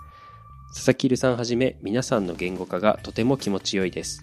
[0.78, 4.22] 佐々木留さんはじめ、皆さんの言語化がとても気持ちよいです。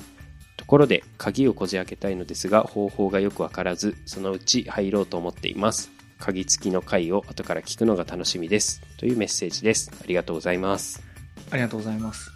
[0.57, 5.91] ところで、鍵をこじ開けたいのですが、方法がよくわからず、そのうち入ろうと思っています。
[6.21, 8.81] 鍵付きの回を後から聞くのが楽しみです。
[8.99, 9.91] というメッセージです。
[10.01, 11.03] ありがとうございます。
[11.51, 12.31] ありがとうございます。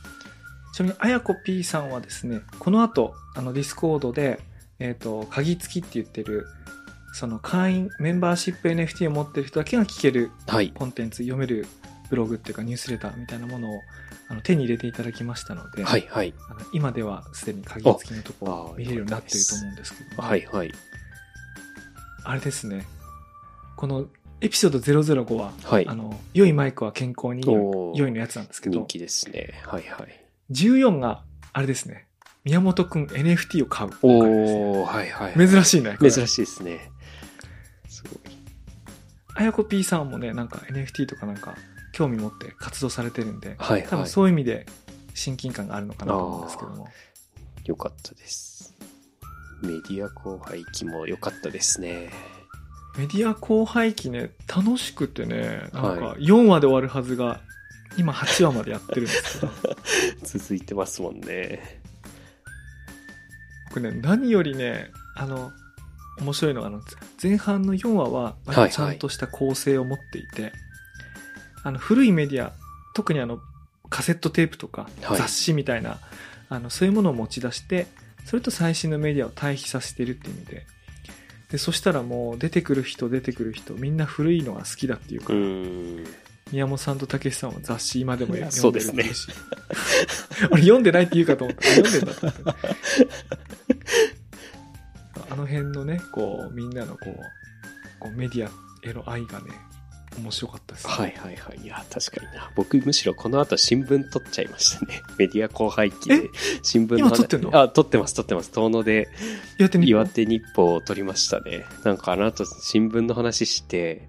[0.74, 4.40] ちなみに、あやこ P さんはですね、この後、あの、 Discord で、
[4.80, 6.48] えっ、と、鍵付きって言ってる、
[7.12, 10.70] その会員、メンバーシップ NFT を持ってる人だけが聞けるはい。
[10.70, 11.68] コンテンツ、読める
[12.10, 13.80] ブログっていうかニュースレターみたいなものを
[14.28, 16.34] あの手に入れていただきましたので、はい、はい。
[16.50, 20.72] あの今ではすでに鍵付きのところ見れるようになってると思うんですけど、はい、はい。
[22.24, 22.86] あれですね、
[23.76, 24.06] この
[24.40, 25.94] エピソード005は、はいあ。
[25.94, 29.60] の、良いマイクは健康に良いのやつなんですけど、人気ですね。
[29.64, 30.24] はい、はい。
[30.50, 31.22] 14が、
[31.52, 32.06] あれですね、
[32.44, 33.96] 宮本くん NFT を買うね。
[34.02, 35.48] おー、はい、はい。
[35.48, 35.96] 珍しいね。
[36.00, 36.90] 珍しいですね。
[37.88, 38.18] すごい。
[39.34, 41.56] あやこ P さんもね、なんか NFT とかなんか
[41.98, 44.08] 興味持って活動されてるんで、はい、多分はい。
[44.08, 44.66] そういう意味で
[45.14, 46.88] 親近感があるのかなと思うんですけども。
[47.64, 48.72] よかったです。
[49.62, 52.10] メディア後輩期も良かったですね。
[52.96, 57.40] メディア後輩期ね、楽しくてね、なんかは4話で終わるはずが、
[57.96, 59.52] 今8話までやってるんですけど、
[60.22, 61.82] 続いてますもんね。
[63.70, 65.50] 僕ね、何よりね、あの、
[66.20, 66.80] 面白いのが、あの、
[67.20, 68.36] 前半の4話は、
[68.70, 70.52] ちゃんとした構成を持っていて、
[71.64, 72.52] あの、古いメディア、
[72.94, 73.40] 特にあの、
[73.90, 75.98] カセットテープとか、はい雑誌みたいな、
[76.48, 77.86] あの、そういうものを持ち出して、
[78.24, 80.66] それと最新のメディアを対比させてるっていう意味で、
[81.50, 85.36] で、そしたらもう出てくる人出てくる人、みんな古いのが好きだっていうかう。
[86.52, 89.28] 宮本さんとたけしさんは雑誌今でも読んでるっていうし。
[90.50, 91.68] 俺読んでないって言うかと思った。
[91.68, 92.42] あ読んでんだと思って。
[95.30, 97.14] あの辺のね、こう、みんなのこう、
[98.00, 98.50] こうメディア
[98.88, 99.46] への愛がね、
[100.18, 101.60] 面白かったです、はいはいはい。
[101.62, 102.50] いや、確かにな。
[102.54, 105.00] 僕むしろこの後新聞撮っちゃいましたね。
[105.18, 106.18] メディア後輩期え？
[106.20, 106.30] で。
[106.62, 107.60] 新聞の今撮ってんの？
[107.60, 108.50] あ、撮ってます撮ってます。
[108.50, 109.08] 遠野で
[109.58, 111.64] 岩手日報を撮りましたね。
[111.84, 114.08] なんかあの後新聞の話して、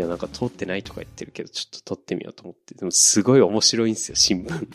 [0.00, 2.74] いやなんか通ってないとか言ってるけど、ちょっと撮ってみようと思って。
[2.74, 4.66] でもすごい面白いんですよ、新聞。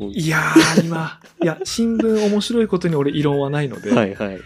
[0.10, 4.40] いやー、今、いや、新聞面白いことに俺異論はないので、はいはい。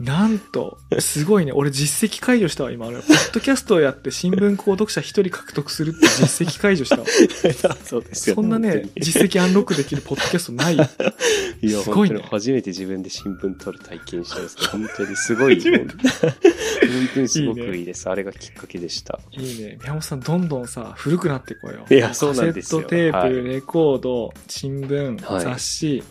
[0.00, 2.88] なんと、すごいね、俺実績解除したわ、今。
[2.88, 7.06] 俺、ポッドキャストをやって新聞購読者一人獲得するって実績解除したわ。
[7.84, 10.88] そうですよそんなね、実績アンロックできるポッドキャストないよ。
[11.62, 15.88] いや、すごいね初めて自分で新聞撮る体験したんですけど、本当にすごい、本
[17.14, 18.08] 当にすごくいいねいいです。
[18.08, 19.11] あれがきっかけでした。
[19.32, 19.78] いいね。
[19.80, 21.86] 宮本さん、どんどんさ、古くなってこいよ。
[21.90, 26.02] いやそうなんですよカセットテープ、はいレコード、新聞、はい雑誌、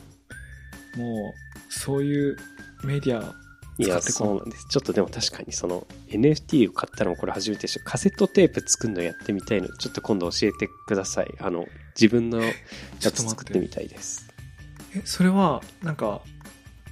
[0.98, 1.34] も
[1.70, 2.38] う、そういう
[2.84, 3.36] メディア、
[3.78, 4.68] いや、使ってこそうなんです。
[4.70, 7.84] ちょっとでも確かにその NFT を買ったのもこれ初めてでした。
[7.86, 11.34] カセットテープ作るのやってみたいので、ちょっと今度教えてください。
[11.40, 11.66] あの、
[12.00, 12.52] 自分のや
[13.00, 14.28] つ作っててみたいです。
[14.96, 16.22] え、それは、なんか、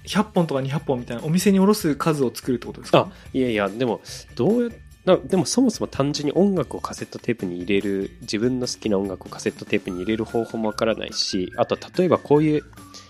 [0.06, 3.10] 100本とか200本みたいなお店に卸す数を作るってことですか？
[3.12, 4.02] あ、いやいや、でも、
[4.36, 4.76] どうや、な
[5.06, 12.64] でもそもそも単純に音楽をカセットテープに入れる、自分の好きな音楽をカセットテープに入れる方法もわからないし、あと例えばこういう、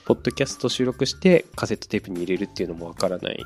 [0.06, 3.44] ポッドキャスト収録してカセットテープに入れるっていうのもわからない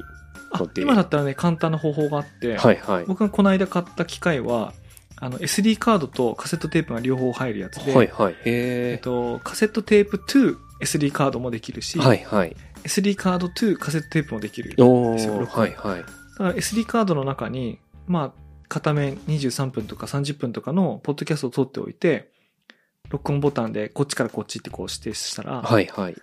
[0.52, 0.82] あので。
[0.82, 3.06] 今だったらね、簡単な方法があって、はいはい。
[3.06, 4.74] 僕がこの間買った機械は、
[5.18, 8.34] あの、SD カードとカセットテープが両方入るやつで、はいはい。
[8.34, 12.56] へえっと、カセットテープ to SD カードもできるし、ーはいはい。
[12.84, 14.76] SD カード to カセットテープもできる。
[14.80, 16.02] おー、ですよはいはい。
[16.02, 22.32] だから SD カードの中に、まあ、片面23分とか30分とかのポッドキャストを撮っておいて、
[23.10, 26.16] 録音ボタンでこっちからこっちってこう指定したら、はいはい。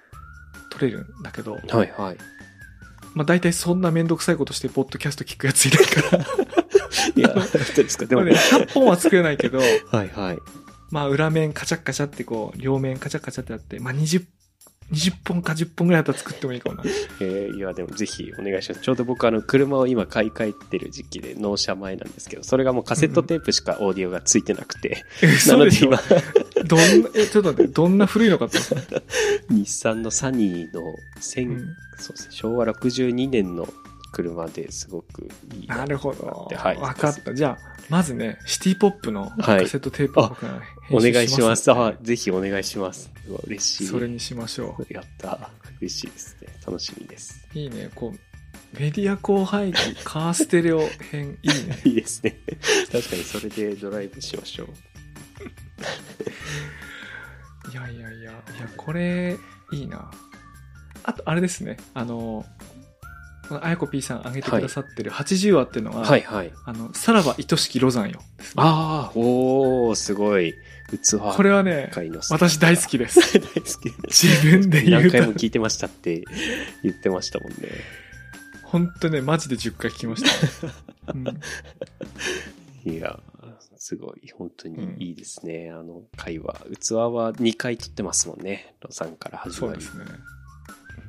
[0.71, 2.17] 撮れるんだけど、はいはい。
[3.15, 6.25] まあ大体そんなめんどくさいことしてポッドキャスト聞くやついないから、
[7.17, 8.07] いや、どうですか？
[8.07, 9.59] でも、ね、100本は作れないけど、
[9.91, 10.39] はいはい。
[10.91, 14.25] まあ裏面カチャッカチャってこう、両面カチャカチャってやって、まあ20、
[14.93, 16.83] 20本か10本ぐらいだったら作ってもいいかもな。
[17.21, 18.81] えーいや、でもぜひお願いします。
[18.81, 26.01] ちょうど僕、あの、車を今買い替えてる時期で納車前なんですけど、それがもうカセットテープしかオーディオがついてなくて、 えなので今、
[26.67, 28.59] どんな、え、ちょっと待って、どんな古いのかって。
[29.49, 30.83] 日産のサニーの
[31.21, 33.69] 1000、うんそうですね、昭和62年の
[34.13, 36.47] 車ですごくいいなるほど。
[36.49, 36.77] てはい。
[36.79, 37.35] わかった。
[37.35, 41.71] じゃあ、まずね、シティポップのはいカセットテープを僕がお願いします。
[41.71, 43.11] あ、ぜひお願いします。
[43.29, 43.87] うわ嬉しい。
[43.87, 45.51] それにしましょやった。
[45.81, 46.49] 嬉しいですね。
[46.67, 47.47] 楽しみです。
[47.55, 47.59] う。
[47.59, 47.91] いいね。
[47.95, 48.19] こう、
[48.79, 50.81] メディア後輩機、カーステレオ
[51.11, 51.81] 編、いいね。
[51.85, 52.39] いいですね。
[52.93, 54.69] 確かにそれでドライブしましょう。
[57.71, 58.43] いやいやいや、いや、
[58.77, 59.39] これ、
[59.73, 60.11] いいな。
[61.05, 61.79] あと、あれですね。
[61.95, 62.45] あの、
[63.49, 66.53] このあやこ P さん挙げてくださってる80話っていうのが、はいはい。
[66.65, 68.21] あの、さらば愛しきロザンよ。
[68.21, 68.25] ね
[68.55, 70.55] ああ、おー、すごい。
[70.99, 71.91] 器これはね、
[72.31, 73.21] 私大好きです。
[73.39, 73.93] 大好き。
[74.09, 76.25] 自分で言うと何回も聞いてましたって
[76.83, 77.57] 言ってましたもんね。
[78.65, 80.69] 本当ね、マジで10回聞きました。
[81.13, 81.41] うん
[82.85, 83.21] いや、
[83.77, 85.71] すごい、本当にいいですね。
[85.71, 86.55] あの回は。
[86.81, 88.75] 器は2回撮ってますもんね。
[88.81, 89.83] ロさんから始まり。
[89.83, 90.19] そうですね。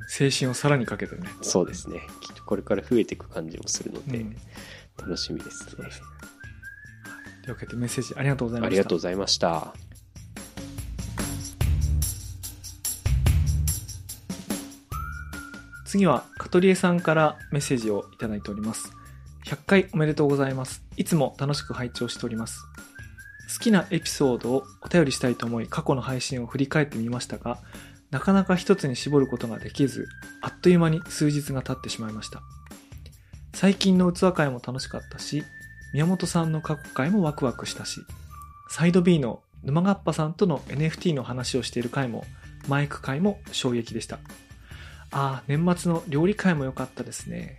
[0.08, 1.28] 精神をさらにかけてね。
[1.40, 2.00] そうですね。
[2.20, 4.36] きっとこれから増えていく感じもするので、うん
[4.98, 5.72] 楽しみですね。
[5.76, 6.06] そうですね。
[7.42, 8.68] というわけでメッセージありがとうございました。
[8.68, 9.74] ありがとうございました。
[15.84, 18.92] 次は、カトリエさんからメッセージをいただいております。
[19.44, 20.82] 100回おめでとうございます。
[20.96, 22.64] いつも楽しく拝聴しております。
[23.52, 27.58] 好きなエピソードをお便りしたいと思い、過去の配信を振り返ってみましたが、
[28.10, 30.06] なかなか一つに絞ることができず、
[30.40, 32.40] あっという間に数日が経ってしまいました。
[33.52, 35.44] 最近の器会も楽しかったし、
[35.92, 38.00] 宮本さんの過去回もワクワクしたし、
[38.68, 42.24] サイド B の沼がっぱさんとの NFT の話をしている回も、
[42.68, 44.18] マイク回も衝撃でした。
[45.10, 47.58] ああ、年末の料理会も良かったですね。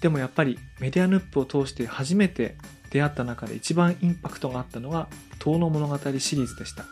[0.00, 2.56] でもやっぱりメディアヌップを通して初めて
[2.90, 5.08] 出会った中で一番インパクトがあったのが、
[5.38, 6.84] 遠野物語シリーズでした。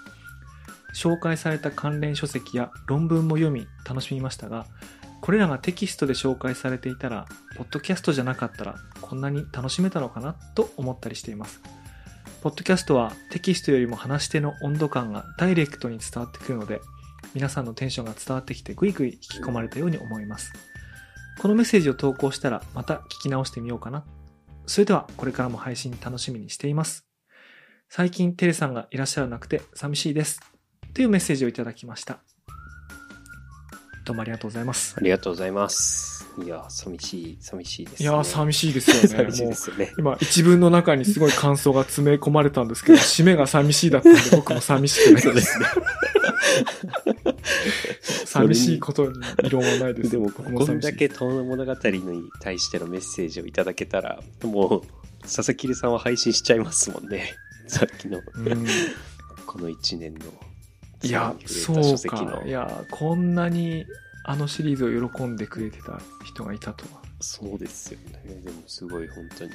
[0.94, 4.66] 紹介された関連書籍や論文も読み楽しみましたが、
[5.22, 11.62] これらがテキストで紹介されていたら、ポッドキャストじゃなかったらこんなに楽しめたのかなと思ったりしています。
[12.42, 16.80] ポッドキャストはテキストよりも話し手の温度感がダイレクトに伝わってくるので、
[17.34, 20.52] 皆さんのテンションが伝わってきてぐいぐい引き込まれたように思います。
[21.40, 24.04] このメッセージを投稿したらまた聞き直してみようかな。
[24.66, 27.06] それではこれからも配信楽しみにしています。
[27.88, 30.40] 最近テレさんがいらっしゃらなくて寂しいです。
[30.94, 32.24] というメッセージをいただきました。
[34.04, 35.00] どうもありがとうございますあ。
[35.00, 36.26] りがとうございます。
[36.44, 38.08] いや、寂しい、寂しいです、ね。
[38.08, 39.08] いやー、寂しいですよね。
[39.30, 39.92] 寂しいですよね。
[39.96, 45.32] 今、一文の中にすごい感想が詰め込まれたんですけど、 締めが寂しいだったんで、僕も寂しくないで。
[45.34, 45.66] ですすね。
[48.26, 50.10] 寂しいことに異論はないです。
[50.10, 54.82] でも、僕こんだけ遠野物語に対してのメッセージをいただけたら、もう、
[55.22, 57.34] 佐々木さんは配信しちゃいますもんね。
[57.68, 58.66] さっきの、うん
[59.46, 60.51] この1年の。
[61.02, 62.42] いや、そそうか。
[62.44, 63.86] いや、こんなに
[64.24, 67.02] あのシリーズを喜んでくれてた人がいたとは。
[67.20, 68.40] そうですよね。
[68.44, 69.50] でも、すごい、本当に。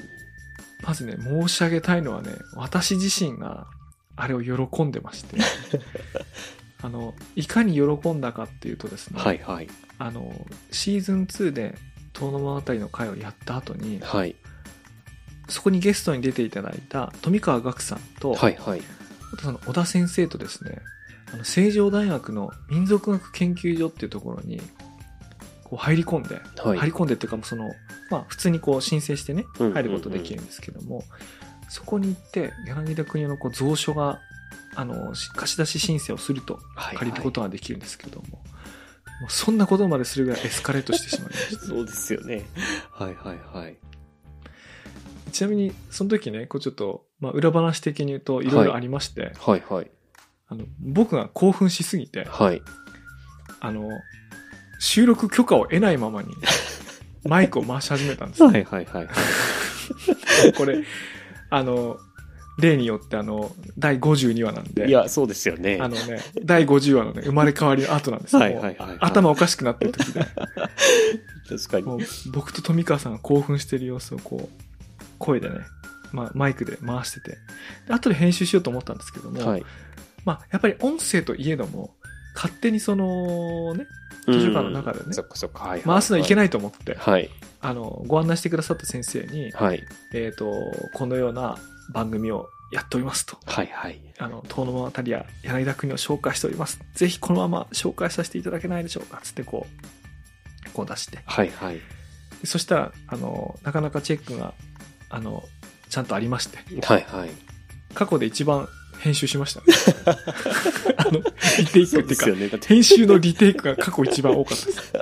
[0.83, 3.67] まずね、申し上げたいのはね、私自身が
[4.15, 5.37] あれを喜んでまして、
[6.81, 9.67] あの、いかに喜んだかっていうとですね、はいはい。
[9.97, 11.75] あの、シーズン2で
[12.13, 14.35] 遠野物語の回をやった後に、はい。
[15.49, 18.81] そこにゲストに出ていただいた富川岳さんと、はいはい。
[19.33, 20.81] あとその小田先生とですね、
[21.33, 24.61] あの、成城大学の民族学研究所っていうところに、
[25.63, 27.71] こう入り込んで、はい入り込んでっていうか、その、
[28.09, 31.03] まあ普通にこう申請してね、入ることできるんですけども、
[31.69, 34.19] そこに行って、柳田国男のこう蔵書が、
[34.75, 38.27] あの、し貸し出し申請をするとはいはい借りることができるんですけども、
[39.21, 41.61] もうそんなことまでするぐらいエスカレートしてしまいました。
[41.65, 42.45] そうですよね。
[42.91, 43.77] はいはいはい。
[45.31, 49.91] ちなみに、その時ね、こうちょっと、まあ裏話的に言うといろいろありまして、はいはい。
[50.49, 52.61] あの、僕が興奮しすぎて、はい。
[53.59, 53.89] あの、
[54.79, 56.33] 収録許可を得ないままに、
[57.25, 58.43] マイクを回し始めたんです。
[58.43, 59.07] はいはいはい。
[60.55, 60.83] これ、
[61.49, 61.97] あの、
[62.57, 65.77] 例によってあの、第52話なんで、いや、そうですよね。
[65.79, 70.21] あのね、第50話のね、生まれ変わりの後なんですよはいはいはいはいもう頭おかしくなってる時で、
[71.49, 71.83] 確かに。
[71.83, 71.99] もう
[72.31, 74.63] 僕と富川さんが興奮してる様子をこう、
[75.19, 75.59] 声でね、
[76.11, 77.37] まあ、マイクで回してて、
[77.87, 79.65] で後で編集しようと思ったんですけども、はい。
[80.27, 81.95] まあ、やっぱり音声といえども、
[82.35, 83.87] 勝手にその、ね、
[84.27, 85.05] 図書館の中でね。
[85.85, 86.37] 回すのいけい。
[86.37, 87.29] ないと思って、はい。
[87.61, 89.81] あの、ご案内してくださった先生に、はい。
[90.13, 90.51] えっ、と、
[90.93, 91.57] このような
[91.93, 93.37] 番組をやっておりますと。
[93.45, 94.01] はいはい。
[94.19, 96.81] あの、遠野物語や柳田国を紹介しております。
[96.93, 99.65] ぜひこのまま紹介させていただけないでしょうかつってこ
[100.67, 101.19] う、こう出して。
[101.25, 101.75] はいはい。
[101.75, 101.81] で
[102.43, 104.53] そしたら、あの、なかなかチェックが、
[105.09, 105.45] あの、
[105.89, 107.29] ちゃんとありまして、はいはい。
[107.93, 108.67] 過去で一番
[108.99, 109.65] 編集しました、ね。
[110.97, 111.21] あの、
[111.59, 112.49] リテイクっていうか、そうね。
[112.65, 114.93] 編集のリテイクが過去一番多かったです。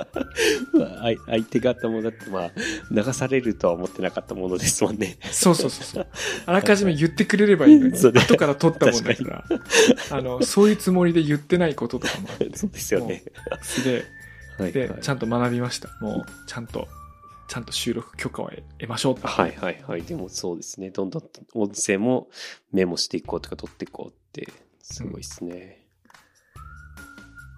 [0.76, 2.50] まあ相相手方もだってまあ、
[2.90, 5.18] 流されるとは思ってなかったものですもんね。
[5.30, 6.06] そうそうそうそう。
[6.46, 9.44] あらかじめ言ってくれればいいのに、ね後から取ったもんだから、
[10.10, 13.22] あの、そういうつもりで言ってないこととかもあって、そうですよね。
[13.62, 14.16] すげえ
[14.58, 15.90] はいで、はいちゃんと学びました。
[16.00, 16.88] もう、ちゃんと、
[17.48, 19.26] ちゃんと収録許可を得ましょうと。
[19.26, 20.02] はいはいはい。
[20.02, 20.90] でもそうですね。
[20.90, 21.22] どんどん
[21.54, 22.28] 音声も
[22.72, 25.86] メモしていこうとか取っていこうって、すごいですね。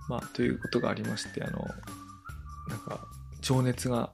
[0.09, 1.59] まあ、ということがありまして、あの、
[2.69, 3.07] なんか、
[3.41, 4.11] 情熱が、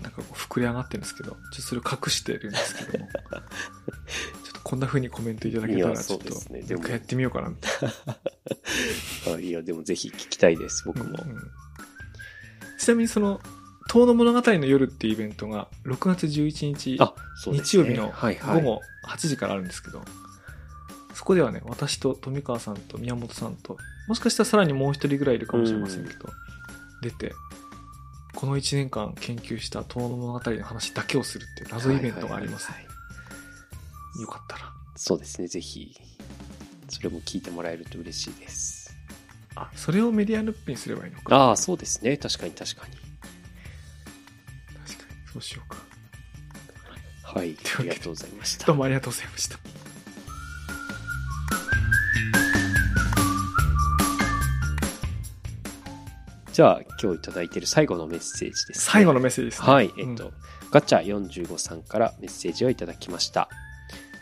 [0.00, 3.20] なんかこう膨れ上がってるんですけど、ちょっとそれを隠してるんですけども、 ちょ
[4.50, 7.72] っとこんな風にコメントいただけたら、ちょっと、ねでも一回やってみようかな、みたい
[9.26, 9.34] な。
[9.36, 11.04] あいや、でもぜひ聞きたいです、僕も。
[11.04, 11.50] うんうん
[12.78, 13.42] ちなみにその、
[13.90, 17.12] 遠野物語の夜っていうイベントが、6月11日、ね。
[17.60, 20.00] 日曜日のはいはい、午後8時からあるんですけど、
[21.12, 23.76] そこではね、私と富川さんと宮本さんと、
[24.06, 26.28] もしかしたらさらにもう一人ぐらいいるかもしれませんけど、
[27.02, 27.34] 出て、
[28.36, 32.90] この1年間研究した遠野物語の話だけをするっていう謎イベントがあります、はいはいはい
[34.20, 34.72] よかったら。
[34.96, 35.96] そうですね、ぜひ、
[36.88, 38.94] それも聞いてもらえると嬉しいです。
[39.56, 41.34] あ、それをメディアルップにすればいいのか。
[41.34, 42.16] ああ、そうですね。
[42.16, 43.09] 確かに確かに。
[45.32, 45.78] そうしようか。
[47.22, 47.56] はい。
[47.78, 48.76] ありがとうございましたどう。
[48.76, 49.58] もありがとうございました。
[56.52, 58.74] じゃあ、今日いただいている最後のメッセージです、ね。
[58.74, 59.68] 最後のメッセージですね。
[59.68, 59.92] はい。
[59.96, 60.32] えっと、うん
[60.70, 63.48] ガチャ45さんからメッセージをいただきました。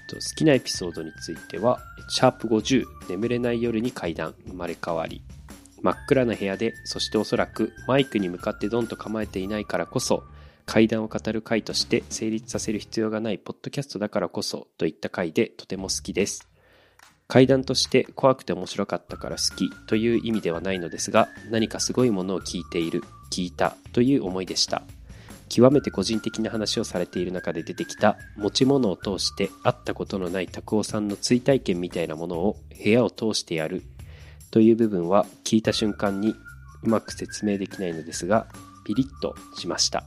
[0.08, 1.78] と好きなエピソードについては、
[2.08, 5.22] シャープ50、眠れない夜に階段、生まれ変わり。
[5.82, 10.24] 真っ暗な部屋で、そしておそらくマイクに向かってドンと構えていないからこそ、
[10.68, 16.46] 階段を語る回として成立させる必要がないポッドキャストだからこそといった回でとても好きです。
[17.26, 23.02] 階段として怖くて面白かったから好きという意味ではないのですが、何かすごいものを聞いている、
[23.32, 24.82] 聞いたという思いでした。
[25.48, 33.82] 極めて個人的な話をされている中で出てきた持ち物を通して会ったことのない拓夫さんの追体験みたいなものを部屋を通してやる
[34.50, 36.34] という部分は聞いた瞬間に
[36.82, 38.46] うまく説明できないのですが
[38.84, 40.04] ピリッとしました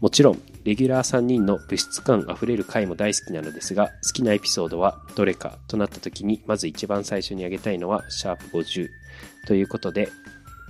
[0.00, 8.88] もちろんレギュラー3人の物質感あふれる回も大好きなのですが好きなエピソードはどれかとなった時にまず一番最初に挙げたいのはシャープ50
[9.46, 10.08] ということで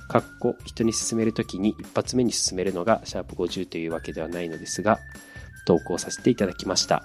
[0.08, 4.98] かっこ人に勧めるときに一発目に勧めるのがシャープ50というわけではないのですが、
[5.66, 7.04] 投稿させていただきました。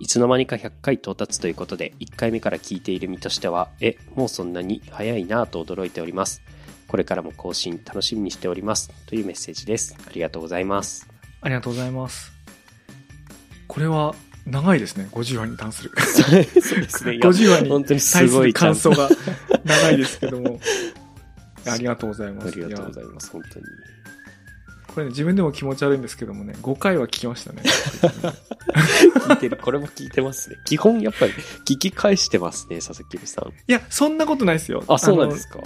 [0.00, 6.40] いつの間にか100回到達ということで、1回目から聞いている身としては、え、もうそんなに早いなぁと驚いております。
[6.88, 8.90] これからも更新楽しみにしております。
[9.06, 9.94] というメッセージです。
[10.06, 11.06] ありがとうございます。
[11.42, 12.32] ありがとうございます。
[13.66, 14.14] これは
[14.46, 15.06] 長いですね。
[15.12, 15.90] 50話に関する。
[16.00, 16.26] そ
[16.76, 17.16] うですね。
[17.16, 19.08] いや50話に本当にすごい感想が
[19.64, 20.58] 長いですけども。
[21.70, 22.48] ありがとうございます。
[22.48, 23.30] ありがとうございます。
[23.30, 23.64] 本当に。
[24.86, 27.62] これね、自分でも気持ち悪いんですけどもね、5回は聞きましたね。
[27.62, 29.58] 聞いてる。
[29.58, 30.56] これも聞いてますね。
[30.64, 31.32] 基本やっぱり
[31.66, 33.48] 聞き返してますね、佐々木さん。
[33.50, 34.82] いや、そんなことないですよ。
[34.88, 35.58] あ、そうなんですか？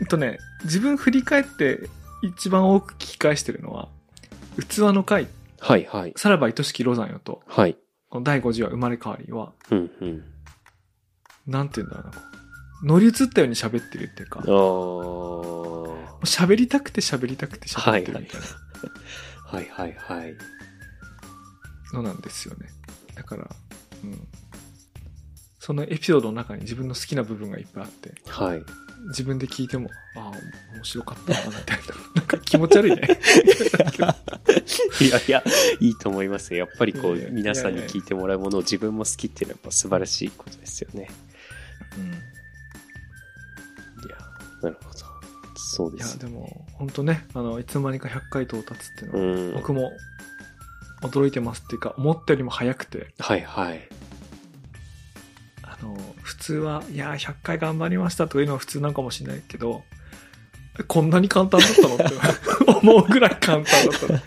[0.00, 1.88] えっとね、自分振り返って
[2.22, 3.88] 一番多く聞き返してるのは、
[4.68, 5.28] 器の回、
[5.60, 6.12] はいはい。
[6.16, 7.76] さらば愛しきロザンよと、はい。
[8.08, 10.24] この第50話生まれ変わりは、うんうん。
[11.46, 12.22] なんて言うんだろうな、
[12.94, 14.42] 乗り移ったように喋ってるっていうか、あ
[16.24, 18.40] 喋りたくて喋りたくて喋ってるみたい
[19.44, 20.34] はいはいはい。
[21.92, 22.68] なのなんですよね。
[23.14, 23.48] だから、
[24.04, 24.28] うん。
[25.58, 28.62] そのエピソードの中に自分の好きな部分がいっぱいあって、はい。
[29.06, 31.84] 自分で聞いても、ああ、面白かったな、みたいな。
[32.16, 33.20] なんか気持ち悪いね。
[35.00, 35.42] いやいや、
[35.80, 36.60] いいと思いますよ。
[36.60, 41.10] やっぱりこいやいうや、皆さんに聞いてもらうものを自分も好きっていうのはやっぱ素晴らしいことですよね。
[41.96, 42.04] うん。
[42.04, 42.10] い
[44.10, 44.16] や、
[44.62, 44.98] なるほど。
[45.56, 46.26] そういや、ですで。
[46.26, 49.54] も、本当ね、あの、いつの間にか100回到達っていうのは、うん。
[49.54, 49.92] 僕も
[51.02, 53.88] 驚いてますっていうか、思ったよりも早くて、はいはい。
[55.80, 59.84] あの、普通は、いやー、100回頑張りましたとかいうのは普通なのかもしれないけど、
[60.86, 62.04] こんなに簡単だったのって
[62.70, 64.20] 思うぐらい簡単だったの。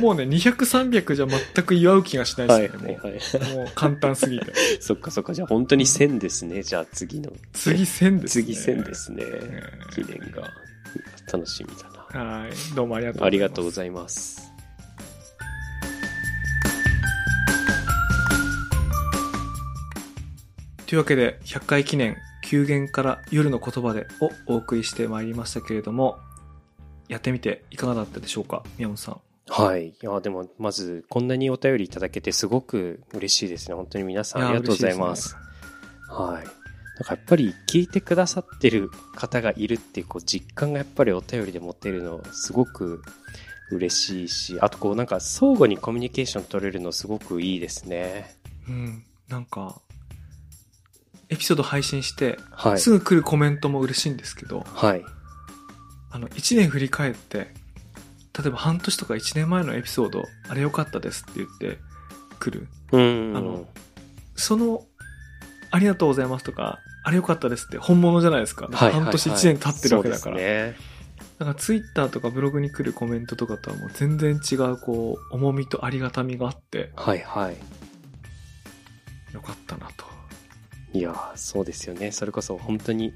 [0.00, 2.98] もうね、200、300じゃ全く祝う気がしないはいですね。
[3.02, 3.54] はいはい。
[3.54, 4.52] もうもう簡単すぎて。
[4.80, 5.34] そっかそっか。
[5.34, 6.62] じゃあ本当に1000ですね。
[6.62, 7.32] じゃあ次の。
[7.52, 8.44] 次1000ですね。
[8.44, 9.22] 次1000ですね。
[9.26, 9.62] え
[9.94, 10.50] 記念が。
[11.32, 12.40] 楽しみだな。
[12.40, 12.74] はい。
[12.74, 14.55] どうもありがとうありがとうごいざいます。
[20.86, 26.18] というわけで、100回記念、休言から夜の言葉でをお送りしてまいりましたけれども、
[27.08, 29.20] やってみていかがだったでしょうか宮本さん。
[29.48, 29.88] はい。
[29.88, 33.74] いや、でも、まず、こんなにお便りいただけてすごく嬉しいですね。
[33.74, 35.36] 本当に皆さんありがとうございます。
[36.08, 36.44] はい。
[36.44, 43.02] なんかやっぱり聞いてくださってる方がいるっていうこう実感がやっぱりお便りで持てるのすごく
[43.70, 48.34] 嬉しいし、あとこうなんか相互にコミュニケーション取れるのすごくいいですね。
[48.68, 49.04] うん。
[49.28, 49.80] なんか、
[51.28, 52.78] エピソード配信して、はい。
[52.78, 55.04] すぐ来るコメントも嬉しいんですけど、はい。
[56.10, 57.52] あの、1年振り返って、
[58.38, 61.78] 例えば半年とか1年前のエピソード、あれ良かったですって言って
[62.38, 62.68] 来る。
[62.92, 63.36] うん。
[63.36, 63.66] あの
[64.36, 64.84] その、
[65.70, 68.66] ありがとうございますとか、あれ良かったですって本物じゃないですか。
[68.66, 70.36] はいはいはい半年1年経ってるわけだから。
[70.36, 70.96] そうですね。
[71.38, 77.56] だからツイッターとかブログに来るコメントとかとはもう全然違う、こう、重みとありがたみがあって、はいはい。
[79.34, 80.05] よかったなと。
[80.96, 82.10] いやーそうですよね。
[82.10, 83.12] それこそ本当に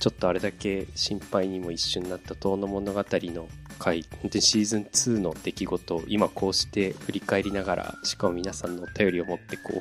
[0.00, 9.76] ちょっとあれだけ心配にも一瞬なった「遠の物語」の回本当にシーズン2の出来事を今こうして振り返りながらしかも皆さんのお便りを持ってこう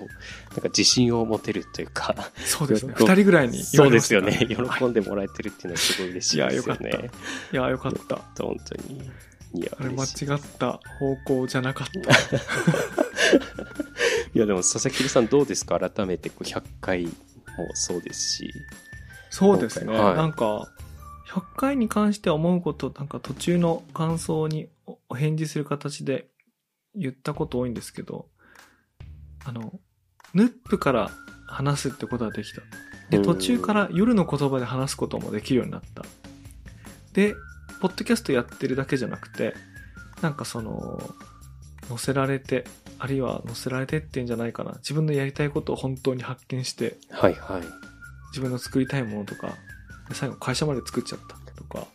[0.52, 2.94] なんか自信を持てるというかそうですね。
[2.96, 4.32] 喜二人ぐらいに言 そうですよね。
[4.32, 4.48] はい
[4.78, 6.90] 喜んでもらえてるっていうのはすごい嬉しいですよね。
[6.90, 7.12] いやよかっ
[7.54, 8.44] いや、よかった。
[8.44, 9.10] 本当に
[9.54, 10.10] いやあれ間違っ
[10.60, 12.00] た方向じゃなかった。
[14.34, 15.80] いやでも佐々木さんどうですか？
[15.80, 17.12] 改めてこう100回も
[17.74, 18.54] そうですし
[19.32, 19.94] そうですね。
[19.98, 20.72] はいなんか、
[21.30, 26.28] 100回に関して思うこと、なんか途中の感想におお返事する形で
[26.96, 28.28] 言ったこと多いんですけど、
[29.46, 29.80] あの、
[30.34, 31.12] ヌップから
[31.48, 32.62] 話すってことができた。
[33.12, 36.04] で、うん途中から夜の言葉で話すこともできるようになった。
[37.14, 37.36] で、
[37.82, 39.54] ポッドキャストやってるだけじゃなくて、
[40.22, 41.02] なんかその、
[41.88, 42.66] 載せられて、
[43.00, 44.74] あるいは載せられてってんじゃないかな。
[44.76, 47.62] 自分のやりたいことを本当に発見して、はいはい
[48.30, 49.48] 自分の作りたいものとか、
[50.08, 51.88] で最後会社まで作っちゃったとか、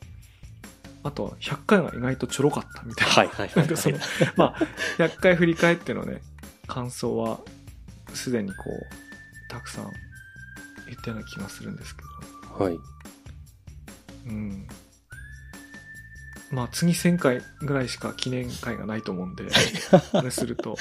[1.04, 3.14] あとは100回が意外とちょろかったみたいな。
[3.14, 3.98] はいはいはいなんかその、
[4.36, 4.56] まあ、
[4.98, 6.22] 100回振り返ってのね、
[6.66, 7.40] 感想は、
[8.14, 9.84] すでにこう、たくさん
[10.86, 12.02] 言ったような気がするんですけ
[12.58, 12.64] ど。
[12.64, 12.78] はい
[14.26, 14.66] うん。
[16.50, 19.44] まあ、次1000回ぐらいしか記念会がないと思うんで、
[20.12, 20.76] あれすると、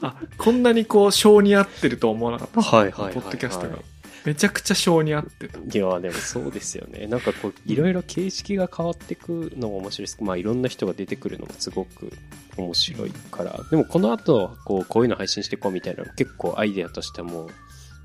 [0.00, 2.62] あ、こんなにこう、性に合ってるとは思わなかった。
[2.62, 3.78] はいはいはいはいポッドキャストが。
[4.24, 5.58] めちゃくちゃ性に合ってた。
[5.58, 12.12] いやでもそうですよねなんかこういろいろ形式が変わっていくのも面白いですまあいろんな人が出てくるのもすごく
[12.56, 17.50] 面白いからでもこの後こうこういうの配信していこうみたいなの結構アイデアとしても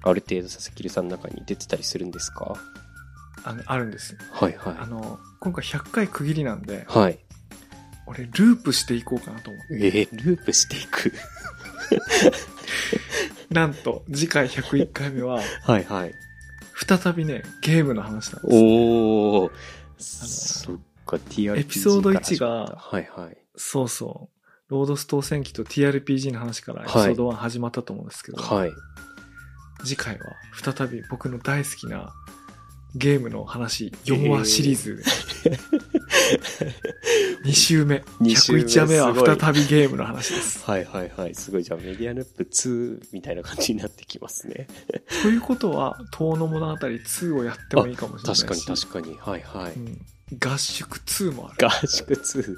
[0.02, 2.56] ある程度佐々木さんの中に出てたりするんですか？
[3.44, 4.18] あのあるんです。
[4.32, 7.20] はいはあの、今回100回区切りなんで、いはい。
[8.06, 9.64] 俺、ループしていこうかなと思う。
[9.76, 11.14] えー、ループしていく？
[13.50, 16.14] なんと、次回101回目は、はいはい。
[16.76, 18.56] 再びね、ゲームの話なんです。
[18.56, 19.52] おお
[19.98, 22.76] そっか TRPG エピソード1がから始まった。
[22.76, 23.38] はいはい。
[23.56, 24.38] そうそう。
[24.70, 28.72] ロードス当選記と TRPG の話からエピソード1始まったと思うんですけど、はい。
[29.84, 32.14] 次回は再び僕の大好きな
[32.96, 35.04] ゲームの話、4話シリーズ。
[37.46, 38.04] 2週目。
[38.20, 40.64] 二週目101話目は再びゲームの話です。
[40.66, 44.68] はいはいはいすごいじゃあメディアヌップ2みたいな感じになってきますね
[45.24, 48.46] ということは、遠の物語2をやってもいいかもしれないし。
[48.46, 50.02] 確かに確かにはいはい、うん
[50.40, 51.68] 合宿2もある。
[51.68, 52.56] 合宿2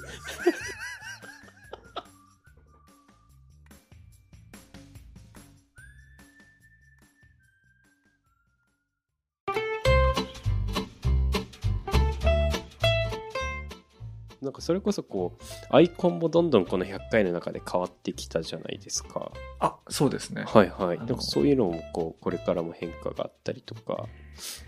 [14.42, 19.32] なんかそれこそこうアイコンもどんどんこの100回の中で変わってきたじゃないですか。
[19.58, 20.44] あ、そうですね。
[20.46, 20.98] はいはい。
[20.98, 24.06] なんかそういうのもこうこれからも変化があったりとか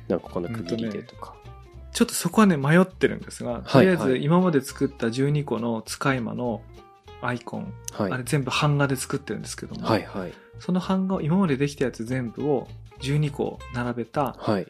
[0.09, 1.35] なんかこの区切りでとか、
[1.93, 6.62] ちょっとそこはね、迷ってるんですが、とりあえず今まで作った12個の使い魔の
[7.20, 8.12] アイコン、はい。
[8.12, 10.33] あれ全部版画で作ってるんですけども、はいはい。
[10.59, 12.68] その版画を今までできたやつ全部を
[13.01, 14.66] 12個並べたはい。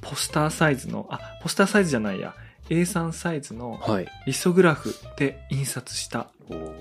[0.00, 2.34] ポスターサイズの、あ、ポスターサイズじゃないや、
[2.68, 4.08] A3 サイズのはい。
[4.26, 6.74] リソグラフで印刷したおー。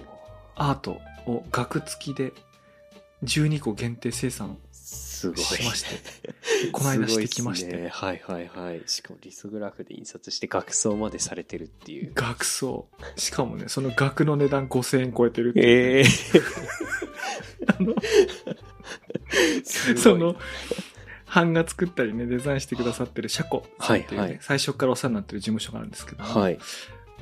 [0.56, 2.34] アートを額付きで
[3.24, 5.38] 12個限定生産すごい。
[5.38, 5.89] しまして、
[6.72, 7.72] この間してきまして。
[7.72, 8.08] すごいっすね。
[8.08, 8.84] はいはいはい。
[8.86, 12.12] しかもリソグラフで印刷して額装までされてるっていう。
[12.14, 12.88] 額装。
[13.16, 15.66] しかもね、その額の値段5000円超えてるっていう。
[15.66, 16.05] ええ
[17.68, 17.96] あの
[19.97, 20.36] その、
[21.33, 26.58] 版画作ったりね、デザインしてくださってるシャコさんっていうね、はいはい最初からお世話になってる事務所があるんですけども、はい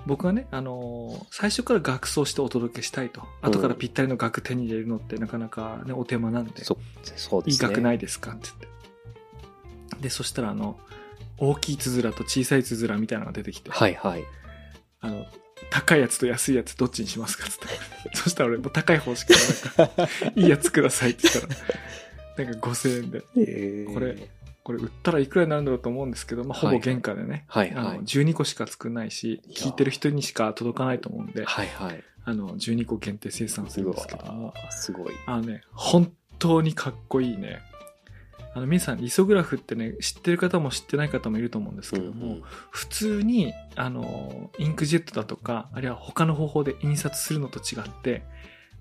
[0.06, 3.23] 僕がね、あのー最初から額装してお届けしたいと。
[3.41, 6.77] 後からぴったりの額手に入れるのってなかなかね、お手間なんで、そ
[7.15, 8.32] そうですねいい額ないいですか？
[8.32, 10.02] って言って。
[10.03, 10.80] で、そしたらあの、
[11.40, 14.23] 大きいつづらと小さいつづらみたいなのが出てきて、はいはい
[15.02, 15.26] あの、
[15.72, 17.45] 高いやつと安いやつどっちにしますか？
[17.45, 18.18] って言って。
[18.18, 19.34] そしたら俺もう高い方しか
[19.77, 21.56] なんか、 いいやつくださいって言ったら、
[22.38, 23.24] なんか5000円で。
[23.38, 24.30] ええこれ
[24.66, 27.78] これ売ったらいくらになるんだろうと思うんですけど、まあ、ほぼ原価でね、はいはい。
[27.78, 32.03] あの12個しか作んないし、聞いてる人にしか届かないと思うんで、はいはい。
[32.26, 34.53] あの、12個限定生産するんですけど。
[34.72, 35.14] すごい。
[35.28, 37.62] あのね、本当にかっこいいね。
[38.56, 42.44] あの、皆さん、リソグラフってね、知ってる方も知ってない方もいると思うんですけども、うんうん。
[42.72, 48.24] 普通に、あの、インクジェットだとか、あるいは他の方法で印刷するのと違って、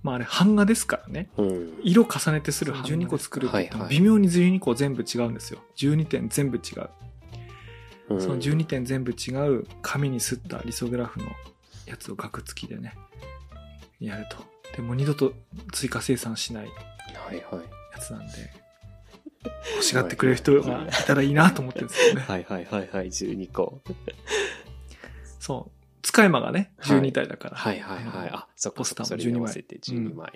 [0.04, 1.30] まああれ版画ですからね。
[1.38, 1.80] うん。
[1.82, 5.60] 色重ねてする12個作るって言ってもはいはい微妙に12個全部違うんですよ。
[5.76, 6.90] 12点全部違う。
[8.10, 11.26] うんその12点全部違う紙にすったリソグラフの
[11.86, 12.94] やつを額付きでね、
[13.98, 14.36] やると。
[14.76, 15.32] でもう二度と
[15.72, 17.64] 追加生産しないはいはい。
[17.94, 18.32] やつなんで、
[19.76, 22.26] 欲しがってくれる人がいたらいいなと思ってるんですけどね。
[22.28, 23.80] はいはいはいはい、12個。
[25.40, 25.83] そう。
[26.04, 27.56] 使い魔がね、12体だから。
[27.56, 28.30] はいはいはい。
[28.30, 30.32] あ、そっかポスターもそれに合わせて12 12枚。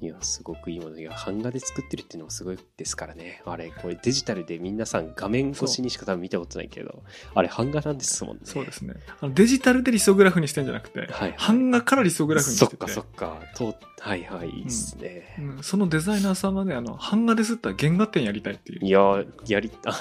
[0.00, 0.98] いや、すごくいいもの。
[0.98, 3.40] いや、版画で作ってるっていうのもすごいですからね。
[3.44, 7.04] あれ、これデジタルで皆さん画面越しにしか多分見たことないけど、
[7.34, 8.40] あれ版画なんですもんね。
[8.42, 8.94] そうですね。
[9.20, 12.70] あのデジタルでリソグラフにしてんじゃなくて、はい版画からリソグラフにしてて。
[12.70, 13.42] そっかそっか。
[13.54, 15.36] とはいはい、いいっすね。
[15.38, 18.84] うんそのデザイナーさんはね、あの、版画ですった原画展やりたいっていう。
[18.84, 19.94] いやー、やりたい。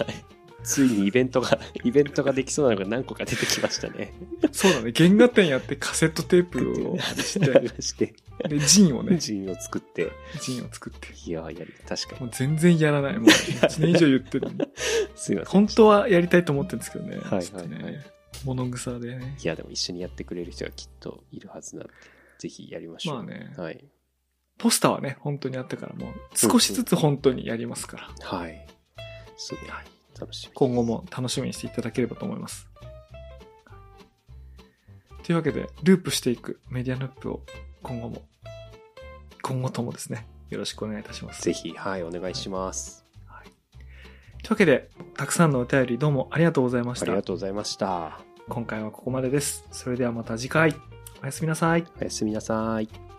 [0.64, 4.14] ついにイベントが、 イベントができそうなのが何個か出てきましたね。
[4.52, 4.94] そうだね。
[4.96, 8.14] 原画展やってカセットテープを して、して、
[8.48, 10.12] で、ジンをね、ジンを作って。
[10.42, 11.08] ジンを作って。
[11.26, 12.22] いやー、やり、確かに。
[12.22, 13.18] もう全然やらない。
[13.18, 14.48] もう1年以上言ってる。
[15.16, 15.52] すいません。
[15.52, 17.18] 本当はやりたいと思ってるんですけどね。
[17.18, 19.38] はいはいはい物草でね。
[19.44, 21.94] いや、でも一緒にやってくれる人がきっといるはずなんで、
[22.40, 23.16] ぜひやりましょう。
[23.18, 23.86] まあねはい。
[24.58, 28.10] ポスターはね、本当にあったから、もう少しずつ本当にやりますから。
[28.28, 28.68] はい。
[29.38, 29.68] すごい。
[29.68, 30.01] 楽しみ。
[30.54, 32.68] 今後も楽しみにしていただければと思います。
[35.24, 37.42] というわけで、ループしていくメディアヌップを
[37.84, 38.24] 今後も、
[39.42, 41.44] 今後ともですね、よろしくお願いいたします。
[41.44, 43.06] ぜひ、はい、お願いします。
[43.26, 43.46] はい
[44.44, 47.22] というわけで、たくさんのお便りどうもありがとうございましたありが。
[47.22, 48.20] とうございました。
[48.50, 49.66] 今回はここまでです。
[49.72, 50.76] それではまた次回、
[51.22, 51.86] おやすみなさい。
[52.00, 53.11] おやすみなさい。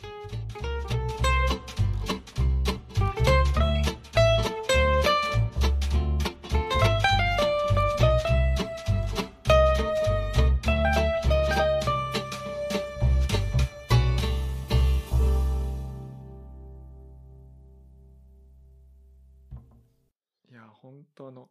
[20.83, 21.49] 本当あの、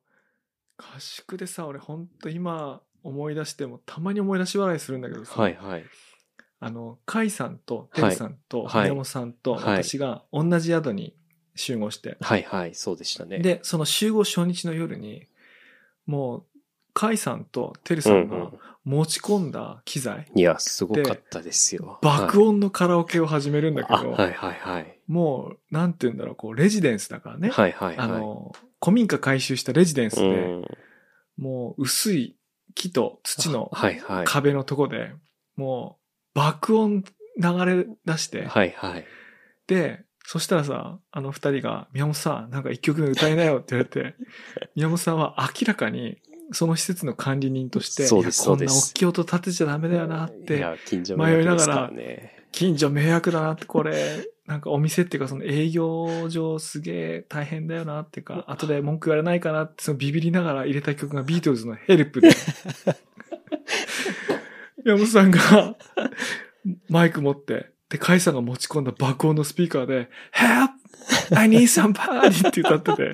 [0.77, 5.85] 合宿でさ、俺本当今思い出しても、たまに思い出し笑いするんだけどさ、はいはい。
[6.59, 11.15] あの、甲斐さんと、てるさんと、はい宮本さんと、はい私が同じ宿に
[11.55, 15.27] 集合して、はいはい、そうでしたね。、で、その集合初日の夜に、
[16.05, 16.43] もう、
[16.93, 20.39] 甲斐さんとてるさうんんがう持ち込んだ機材、ん。
[20.39, 21.99] いや、すごかったですよ。
[22.01, 24.99] 爆音のカラオケを始めるんだけはいはいはいはい。
[25.11, 27.49] もう、なんて言うんだろう、こう、レジデンスだからね。
[27.49, 27.97] はいはいはい。
[27.97, 30.31] あの、古民家改修したレジデンスで、う
[30.61, 30.65] ん、
[31.37, 32.37] もう薄い
[32.75, 33.69] 木と土の。
[34.23, 35.11] 壁のとこで、
[35.57, 35.97] も
[36.33, 39.05] う爆音流れ出して、はいはい。
[39.67, 44.15] で、そしたらさ、あの二人が、宮本さん、なんか一曲目歌いなよって言われて、
[44.75, 46.21] 宮本さんは明らかに、
[46.51, 52.37] その施設の管理人として、そうですいやこんなそうです大きい音立てちゃダメだよなって、いや、近所迷惑ですからね。
[52.51, 62.31] 近所迷惑だなって、これ、なんかお店っていうかその営業上すげえ大変だよなっていうか、 後で文句言われないかなって、そのビビりながら入れた曲がビートルズのヘルプで、
[64.83, 65.77] 山本さんが
[66.89, 70.69] マイク持って、で、カイさんが持ち込んだ爆音のスピーカーで、Help!
[71.35, 72.47] I need somebody!
[72.47, 73.13] って歌ってて、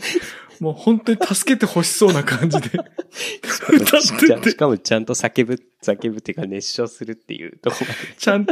[0.59, 7.93] もう本当に助けて欲しそうな感じで歌っててし、かもちゃんと叫ぶ、叫ぶっていうか熱唱するっていうとこまで。
[8.17, 8.45] ちゃん、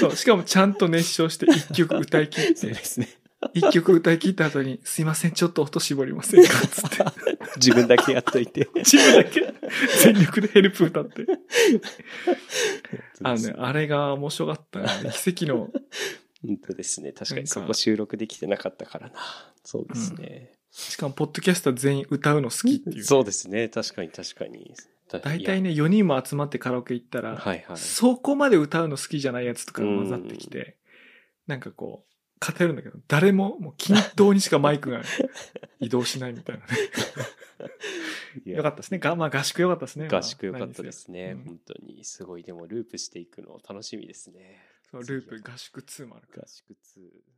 [0.00, 3.08] そう、しかもちゃんと熱唱して一曲歌い切って、そうですね。
[3.52, 6.50] 一曲歌い切った後に、すいません、ちょっと音絞りませんか？
[6.66, 7.04] つって。
[7.56, 8.68] 自分だけやっといて。
[8.76, 9.54] 自分だけ
[10.02, 11.26] 全力でヘルプ歌って。
[13.22, 14.88] あのね、あれが面白かったね。
[15.12, 15.70] 奇跡の、
[16.46, 17.12] 本当ですね。
[17.12, 19.14] 確かにそこ収録できてなかったからな。
[19.64, 20.52] そうですね。
[20.76, 23.04] しかも、ポッドキャスター全員歌うの好きっていう。
[23.04, 23.68] そうですね。
[23.70, 24.74] 確かに確かに。
[25.08, 27.22] 大体ね、4人も集まってカラオケ行った。
[27.22, 27.76] ら、はいはい。
[27.78, 30.76] そこまで歌うの好きじゃないやつとかが混ざってきて、
[31.46, 35.00] なんかこう、語るんだけど、誰も、もう均等にしかマイクが
[35.80, 36.76] 移動しないみたいなね。
[38.44, 38.98] よかったですね。
[38.98, 40.08] がまあ合宿よかったですね。
[40.08, 41.36] 合宿良かったですね。
[41.38, 42.04] うん本当に。
[42.04, 42.42] すごい。
[42.42, 44.60] でもループしていくの楽しみですね。
[44.90, 46.42] そうループ合宿2もあるから。
[46.42, 47.35] 合宿2。